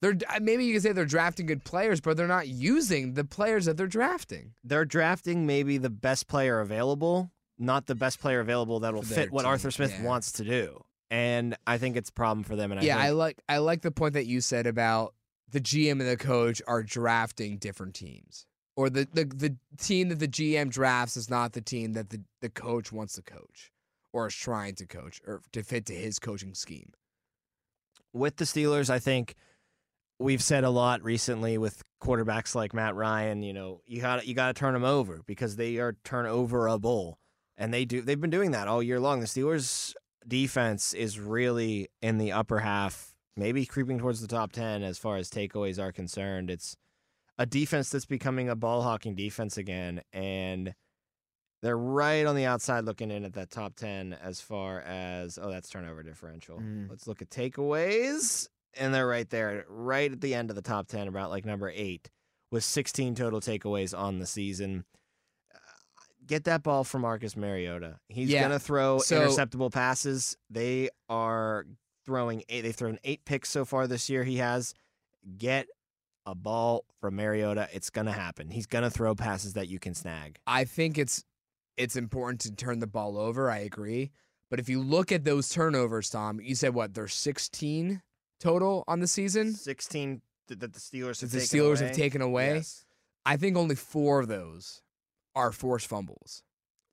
They're 0.00 0.16
maybe 0.40 0.64
you 0.64 0.74
can 0.74 0.82
say 0.82 0.92
they're 0.92 1.04
drafting 1.04 1.46
good 1.46 1.64
players, 1.64 2.00
but 2.00 2.16
they're 2.16 2.28
not 2.28 2.46
using 2.48 3.14
the 3.14 3.24
players 3.24 3.64
that 3.64 3.76
they're 3.76 3.86
drafting. 3.86 4.54
they're 4.62 4.84
drafting 4.84 5.46
maybe 5.46 5.78
the 5.78 5.90
best 5.90 6.28
player 6.28 6.60
available, 6.60 7.32
not 7.58 7.86
the 7.86 7.94
best 7.94 8.20
player 8.20 8.40
available 8.40 8.80
that 8.80 8.94
will 8.94 9.02
For 9.02 9.14
their 9.14 9.24
fit 9.24 9.32
what 9.32 9.44
Arthur 9.44 9.70
Smith 9.70 9.94
yeah. 9.98 10.04
wants 10.04 10.32
to 10.32 10.44
do. 10.44 10.84
And 11.10 11.56
I 11.66 11.78
think 11.78 11.96
it's 11.96 12.10
a 12.10 12.12
problem 12.12 12.44
for 12.44 12.54
them. 12.54 12.70
And 12.70 12.82
yeah, 12.82 12.98
I 12.98 13.06
I 13.06 13.10
like. 13.10 13.42
I 13.48 13.58
like 13.58 13.82
the 13.82 13.90
point 13.90 14.12
that 14.14 14.26
you 14.26 14.40
said 14.40 14.66
about 14.66 15.14
the 15.50 15.60
GM 15.60 15.92
and 15.92 16.02
the 16.02 16.16
coach 16.18 16.60
are 16.66 16.82
drafting 16.82 17.56
different 17.56 17.94
teams, 17.94 18.46
or 18.76 18.90
the 18.90 19.08
the 19.12 19.24
the 19.24 19.56
team 19.78 20.10
that 20.10 20.18
the 20.18 20.28
GM 20.28 20.70
drafts 20.70 21.16
is 21.16 21.30
not 21.30 21.54
the 21.54 21.62
team 21.62 21.94
that 21.94 22.10
the 22.10 22.20
the 22.42 22.50
coach 22.50 22.92
wants 22.92 23.14
to 23.14 23.22
coach, 23.22 23.72
or 24.12 24.26
is 24.26 24.34
trying 24.34 24.74
to 24.76 24.86
coach, 24.86 25.20
or 25.26 25.40
to 25.52 25.62
fit 25.62 25.86
to 25.86 25.94
his 25.94 26.18
coaching 26.18 26.54
scheme. 26.54 26.92
with 28.12 28.36
the 28.36 28.44
Steelers, 28.44 28.90
I 28.90 28.98
think 28.98 29.34
we've 30.18 30.42
said 30.42 30.64
a 30.64 30.70
lot 30.70 31.02
recently 31.02 31.58
with 31.58 31.82
quarterbacks 32.02 32.54
like 32.54 32.74
Matt 32.74 32.94
Ryan. 32.94 33.42
You 33.42 33.52
know, 33.52 33.80
you 33.86 34.00
got 34.00 34.26
you 34.26 34.34
got 34.34 34.48
to 34.54 34.58
turn 34.58 34.74
them 34.74 34.84
over 34.84 35.20
because 35.26 35.56
they 35.56 35.76
are 35.78 35.94
turnoverable, 36.04 37.14
and 37.56 37.72
they 37.72 37.84
do. 37.84 38.02
They've 38.02 38.20
been 38.20 38.30
doing 38.30 38.50
that 38.52 38.68
all 38.68 38.82
year 38.82 39.00
long. 39.00 39.20
The 39.20 39.26
Steelers' 39.26 39.94
defense 40.26 40.92
is 40.94 41.18
really 41.18 41.88
in 42.02 42.18
the 42.18 42.32
upper 42.32 42.60
half, 42.60 43.14
maybe 43.36 43.64
creeping 43.66 43.98
towards 43.98 44.20
the 44.20 44.28
top 44.28 44.52
ten 44.52 44.82
as 44.82 44.98
far 44.98 45.16
as 45.16 45.30
takeaways 45.30 45.78
are 45.78 45.92
concerned. 45.92 46.50
It's 46.50 46.76
a 47.38 47.46
defense 47.46 47.90
that's 47.90 48.06
becoming 48.06 48.48
a 48.48 48.56
ball 48.56 48.82
hawking 48.82 49.14
defense 49.14 49.56
again, 49.56 50.02
and 50.12 50.74
they're 51.62 51.78
right 51.78 52.24
on 52.26 52.36
the 52.36 52.44
outside 52.46 52.84
looking 52.84 53.10
in 53.10 53.24
at 53.24 53.32
that 53.34 53.50
top 53.50 53.74
10 53.74 54.12
as 54.22 54.40
far 54.40 54.80
as 54.82 55.40
oh 55.42 55.50
that's 55.50 55.68
turnover 55.68 56.04
differential 56.04 56.58
Mm. 56.60 56.88
let's 56.88 57.08
look 57.08 57.20
at 57.20 57.30
takeaways 57.30 58.46
and 58.76 58.92
they're 58.94 59.06
right 59.06 59.28
there 59.30 59.64
right 59.68 60.10
at 60.12 60.20
the 60.20 60.34
end 60.34 60.50
of 60.50 60.56
the 60.56 60.62
top 60.62 60.88
10 60.88 61.08
about 61.08 61.30
like 61.30 61.44
number 61.44 61.70
8 61.74 62.10
with 62.50 62.64
16 62.64 63.14
total 63.14 63.40
takeaways 63.40 63.96
on 63.98 64.18
the 64.18 64.26
season. 64.26 64.84
Uh, 65.54 65.58
get 66.26 66.44
that 66.44 66.62
ball 66.62 66.84
from 66.84 67.02
Marcus 67.02 67.36
Mariota. 67.36 67.98
He's 68.08 68.28
Yeah. 68.30 68.40
going 68.40 68.52
to 68.52 68.58
throw 68.58 68.98
So- 68.98 69.20
interceptable 69.26 69.72
passes. 69.72 70.36
They 70.50 70.90
are 71.08 71.66
throwing 72.06 72.42
eight 72.48 72.62
they've 72.62 72.74
thrown 72.74 72.98
8 73.04 73.24
picks 73.26 73.50
so 73.50 73.64
far 73.66 73.86
this 73.86 74.08
year. 74.08 74.24
He 74.24 74.36
has. 74.38 74.72
Get 75.36 75.66
a 76.24 76.34
ball 76.34 76.84
from 77.00 77.16
Mariota. 77.16 77.68
It's 77.72 77.90
going 77.90 78.06
to 78.06 78.12
happen. 78.12 78.50
He's 78.50 78.66
going 78.66 78.84
to 78.84 78.90
throw 78.90 79.14
passes 79.14 79.52
that 79.54 79.68
you 79.68 79.78
can 79.78 79.94
snag. 79.94 80.38
I 80.46 80.64
think 80.64 80.96
it's 80.98 81.24
it's 81.76 81.96
important 81.96 82.40
to 82.42 82.50
turn 82.52 82.78
the 82.80 82.86
ball 82.86 83.16
over. 83.18 83.50
I 83.50 83.58
agree, 83.58 84.10
but 84.50 84.58
if 84.58 84.68
you 84.68 84.82
look 84.82 85.12
at 85.12 85.24
those 85.24 85.48
turnovers, 85.50 86.10
Tom, 86.10 86.40
you 86.40 86.54
said 86.54 86.74
what? 86.74 86.94
There's 86.94 87.14
16 87.14 88.02
total 88.40 88.84
on 88.88 89.00
the 89.00 89.06
season. 89.06 89.52
16 89.52 90.22
that 90.48 90.60
the 90.60 90.68
Steelers 90.68 91.20
have 91.20 91.30
the 91.30 91.40
taken 91.40 91.58
Steelers 91.60 91.78
away. 91.78 91.86
have 91.88 91.96
taken 91.96 92.22
away. 92.22 92.54
Yes. 92.54 92.84
I 93.26 93.36
think 93.36 93.56
only 93.56 93.74
four 93.74 94.20
of 94.20 94.28
those 94.28 94.80
are 95.34 95.52
forced 95.52 95.86
fumbles 95.86 96.42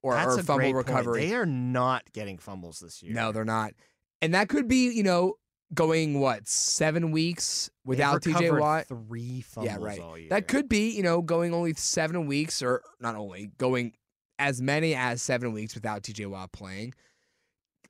or, 0.03 0.13
That's 0.13 0.36
or 0.36 0.39
a 0.39 0.43
fumble 0.43 0.71
great 0.71 0.73
point. 0.86 0.88
recovery. 0.89 1.25
They 1.27 1.36
are 1.36 1.45
not 1.45 2.03
getting 2.13 2.38
fumbles 2.38 2.79
this 2.79 3.01
year. 3.01 3.13
No, 3.13 3.31
they're 3.31 3.45
not. 3.45 3.73
And 4.21 4.34
that 4.34 4.49
could 4.49 4.67
be, 4.67 4.91
you 4.91 5.03
know, 5.03 5.36
going 5.73 6.19
what 6.19 6.47
seven 6.47 7.12
weeks 7.12 7.69
without 7.86 8.21
TJ 8.21 8.60
Watt. 8.60 8.88
Three 8.88 9.41
fumbles 9.41 9.73
Yeah, 9.73 9.84
right. 9.84 9.99
all 9.99 10.17
year. 10.17 10.29
That 10.29 10.47
could 10.47 10.67
be, 10.69 10.89
you 10.91 11.01
know, 11.03 11.21
going 11.21 11.53
only 11.53 11.73
seven 11.73 12.27
weeks, 12.27 12.62
or 12.62 12.81
not 12.99 13.15
only 13.15 13.51
going 13.58 13.93
as 14.38 14.62
many 14.62 14.93
as 14.95 15.21
seven 15.21 15.53
weeks 15.53 15.73
without 15.75 16.03
TJ 16.03 16.29
Watt 16.29 16.51
playing. 16.51 16.93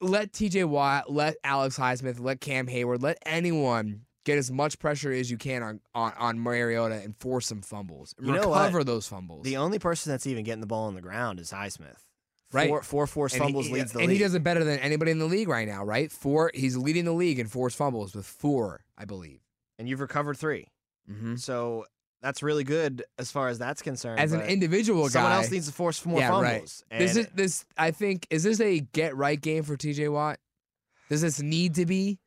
Let 0.02 0.32
TJ 0.34 0.66
Watt, 0.66 1.12
let 1.12 1.36
Alex 1.44 1.78
Highsmith, 1.78 2.20
let 2.20 2.42
Cam 2.42 2.68
Hayward, 2.68 3.02
let 3.02 3.18
anyone 3.26 4.02
get 4.26 4.38
as 4.38 4.52
much 4.52 4.80
pressure 4.80 5.12
as 5.12 5.30
you 5.30 5.38
can 5.38 5.62
on 5.64 5.80
on, 5.94 6.14
on 6.18 6.40
Mariota 6.40 6.96
and 6.96 7.16
force 7.18 7.48
some 7.48 7.62
fumbles. 7.62 8.16
You 8.20 8.34
recover 8.34 8.84
those 8.84 9.08
fumbles. 9.08 9.44
The 9.44 9.58
only 9.58 9.80
person 9.80 10.12
that's 10.12 10.26
even 10.28 10.44
getting 10.44 10.62
the 10.62 10.68
ball 10.68 10.88
on 10.88 10.96
the 10.96 11.02
ground 11.02 11.40
is 11.40 11.52
Highsmith. 11.52 11.98
Right. 12.52 12.70
Four, 12.70 12.84
four 12.84 13.08
forced 13.08 13.36
fumbles 13.38 13.68
he- 13.68 13.74
leads 13.74 13.92
the 13.92 14.00
and 14.00 14.08
league. 14.08 14.10
And 14.10 14.18
he 14.18 14.24
does 14.24 14.34
it 14.36 14.44
better 14.44 14.64
than 14.64 14.80
anybody 14.80 15.12
in 15.12 15.20
the 15.20 15.26
league 15.26 15.48
right 15.50 15.68
now, 15.68 15.84
right? 15.84 16.12
Four, 16.12 16.52
he's 16.54 16.78
leading 16.78 17.04
the 17.06 17.12
league 17.12 17.38
in 17.40 17.48
forced 17.48 17.76
fumbles 17.76 18.16
with 18.16 18.26
four, 18.26 18.86
I 18.98 19.06
believe. 19.06 19.42
and 19.78 19.90
you've 19.90 20.00
recovered 20.00 20.38
3 20.38 20.68
Mm-hmm. 21.12 21.36
So 21.36 21.86
that's 22.26 22.42
really 22.44 22.64
good 22.64 23.04
as 23.20 23.32
far 23.32 23.48
as 23.50 23.60
that's 23.60 23.82
concerned. 23.82 24.20
As 24.20 24.34
an 24.34 24.42
individual 24.42 25.08
someone 25.10 25.32
guy, 25.32 25.38
else 25.38 25.52
needs 25.52 25.68
to 25.68 25.74
force 25.74 26.04
more 26.06 26.20
yeah, 26.20 26.30
right. 26.42 26.52
fumbles. 26.54 26.84
This 26.90 27.16
is 27.16 27.28
this. 27.36 27.66
I 27.78 27.92
think 27.92 28.26
is 28.32 28.44
this 28.44 28.60
a 28.60 28.80
get 28.80 29.16
right 29.16 29.40
game 29.40 29.62
for 29.64 29.78
TJ 29.78 30.12
Watt? 30.12 30.40
Does 31.10 31.22
this 31.22 31.42
need 31.42 31.76
to 31.76 31.86
be? 31.86 32.20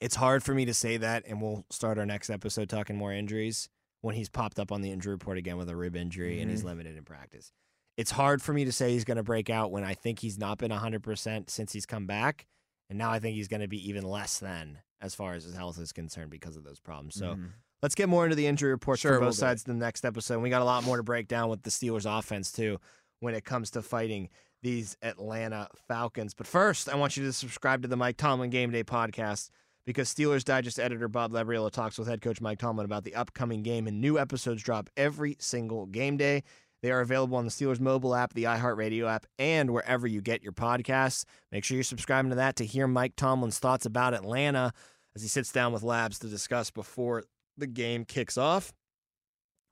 it's 0.00 0.14
hard 0.16 0.42
for 0.42 0.52
me 0.52 0.66
to 0.66 0.74
say 0.74 0.98
that, 0.98 1.24
and 1.26 1.40
we'll 1.40 1.64
start 1.70 1.98
our 1.98 2.04
next 2.04 2.28
episode 2.28 2.68
talking 2.68 2.96
more 2.96 3.12
injuries 3.12 3.68
when 4.02 4.14
he's 4.14 4.28
popped 4.28 4.58
up 4.58 4.70
on 4.70 4.82
the 4.82 4.90
injury 4.92 5.12
report 5.14 5.38
again 5.38 5.56
with 5.56 5.70
a 5.70 5.74
rib 5.76 5.96
injury 5.96 6.40
and 6.42 6.50
he's 6.50 6.60
Mm-hmm. 6.60 6.68
limited 6.68 6.96
in 6.98 7.04
practice. 7.04 7.50
It's 7.96 8.10
hard 8.10 8.42
for 8.42 8.52
me 8.52 8.66
to 8.66 8.72
say 8.72 8.90
he's 8.92 9.04
going 9.04 9.16
to 9.16 9.22
break 9.22 9.48
out 9.48 9.70
when 9.72 9.84
I 9.84 9.94
think 9.94 10.18
he's 10.18 10.36
not 10.38 10.58
been 10.58 10.70
100% 10.70 11.48
since 11.48 11.72
he's 11.72 11.86
come 11.86 12.06
back. 12.06 12.46
And 12.90 12.98
now 12.98 13.10
I 13.10 13.18
think 13.20 13.36
he's 13.36 13.48
going 13.48 13.62
to 13.62 13.68
be 13.68 13.88
even 13.88 14.04
less 14.04 14.38
than 14.38 14.80
as 15.00 15.14
far 15.14 15.32
as 15.32 15.44
his 15.44 15.54
health 15.56 15.78
is 15.80 15.92
concerned 15.92 16.30
because 16.30 16.56
of 16.56 16.62
those 16.64 16.78
problems. 16.78 17.14
So 17.14 17.34
Mhm. 17.36 17.52
Let's 17.82 17.94
get 17.94 18.08
more 18.08 18.24
into 18.24 18.36
the 18.36 18.46
injury 18.46 18.70
reports 18.70 19.00
Sure, 19.02 19.14
for 19.14 19.20
we'll 19.20 19.28
both 19.30 19.36
sides 19.36 19.64
in 19.66 19.78
the 19.78 19.84
next 19.84 20.04
episode. 20.04 20.34
And 20.34 20.42
we 20.42 20.50
got 20.50 20.62
a 20.62 20.66
lot 20.66 20.84
more 20.84 20.96
to 20.96 21.02
break 21.02 21.28
down 21.28 21.48
with 21.48 21.62
the 21.62 21.70
Steelers 21.70 22.06
offense, 22.06 22.52
too, 22.52 22.78
when 23.20 23.34
it 23.34 23.44
comes 23.44 23.70
to 23.72 23.82
fighting 23.82 24.28
these 24.62 24.96
Atlanta 25.02 25.68
Falcons. 25.86 26.34
But 26.34 26.46
first, 26.46 26.88
I 26.88 26.96
want 26.96 27.16
you 27.16 27.24
to 27.24 27.32
subscribe 27.32 27.82
to 27.82 27.88
the 27.88 27.96
Mike 27.96 28.16
Tomlin 28.16 28.50
Game 28.50 28.70
Day 28.70 28.84
podcast 28.84 29.50
because 29.84 30.12
Steelers 30.12 30.44
Digest 30.44 30.80
editor 30.80 31.08
Bob 31.08 31.32
Labriola 31.32 31.70
talks 31.70 31.98
with 31.98 32.08
head 32.08 32.20
coach 32.20 32.40
Mike 32.40 32.58
Tomlin 32.58 32.84
about 32.84 33.04
the 33.04 33.14
upcoming 33.14 33.62
game, 33.62 33.86
and 33.86 34.00
new 34.00 34.18
episodes 34.18 34.62
drop 34.62 34.90
every 34.96 35.36
single 35.38 35.86
game 35.86 36.16
day. 36.16 36.42
They 36.82 36.90
are 36.90 37.00
available 37.00 37.36
on 37.38 37.44
the 37.44 37.50
Steelers 37.50 37.80
mobile 37.80 38.14
app, 38.14 38.34
the 38.34 38.44
iHeartRadio 38.44 39.08
app, 39.08 39.26
and 39.38 39.70
wherever 39.70 40.06
you 40.06 40.20
get 40.20 40.42
your 40.42 40.52
podcasts. 40.52 41.24
Make 41.50 41.64
sure 41.64 41.76
you're 41.76 41.84
subscribing 41.84 42.30
to 42.30 42.36
that 42.36 42.56
to 42.56 42.66
hear 42.66 42.86
Mike 42.86 43.14
Tomlin's 43.16 43.58
thoughts 43.58 43.86
about 43.86 44.14
Atlanta 44.14 44.72
as 45.14 45.22
he 45.22 45.28
sits 45.28 45.52
down 45.52 45.72
with 45.72 45.82
Labs 45.82 46.18
to 46.18 46.26
discuss 46.26 46.70
before 46.70 47.24
the 47.56 47.66
game 47.66 48.04
kicks 48.04 48.36
off. 48.38 48.72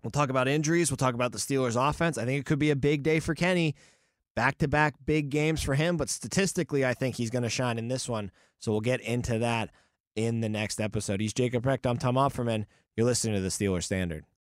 We'll 0.02 0.10
talk 0.10 0.28
about 0.28 0.48
injuries. 0.48 0.90
We'll 0.90 0.98
talk 0.98 1.14
about 1.14 1.32
the 1.32 1.38
Steelers' 1.38 1.76
offense. 1.76 2.18
I 2.18 2.24
think 2.24 2.40
it 2.40 2.46
could 2.46 2.58
be 2.58 2.70
a 2.70 2.76
big 2.76 3.02
day 3.02 3.20
for 3.20 3.34
Kenny. 3.34 3.74
Back 4.36 4.58
to 4.58 4.68
back 4.68 4.94
big 5.04 5.30
games 5.30 5.62
for 5.62 5.74
him, 5.74 5.96
but 5.96 6.10
statistically, 6.10 6.84
I 6.84 6.92
think 6.92 7.14
he's 7.14 7.30
going 7.30 7.44
to 7.44 7.48
shine 7.48 7.78
in 7.78 7.88
this 7.88 8.08
one. 8.08 8.30
So 8.58 8.72
we'll 8.72 8.80
get 8.80 9.00
into 9.00 9.38
that 9.38 9.70
in 10.16 10.40
the 10.40 10.48
next 10.48 10.80
episode. 10.80 11.20
He's 11.20 11.32
Jacob 11.32 11.64
Recht. 11.64 11.86
I'm 11.86 11.98
Tom 11.98 12.16
Opferman. 12.16 12.66
You're 12.96 13.06
listening 13.06 13.36
to 13.36 13.40
the 13.40 13.48
Steelers 13.48 13.84
Standard. 13.84 14.24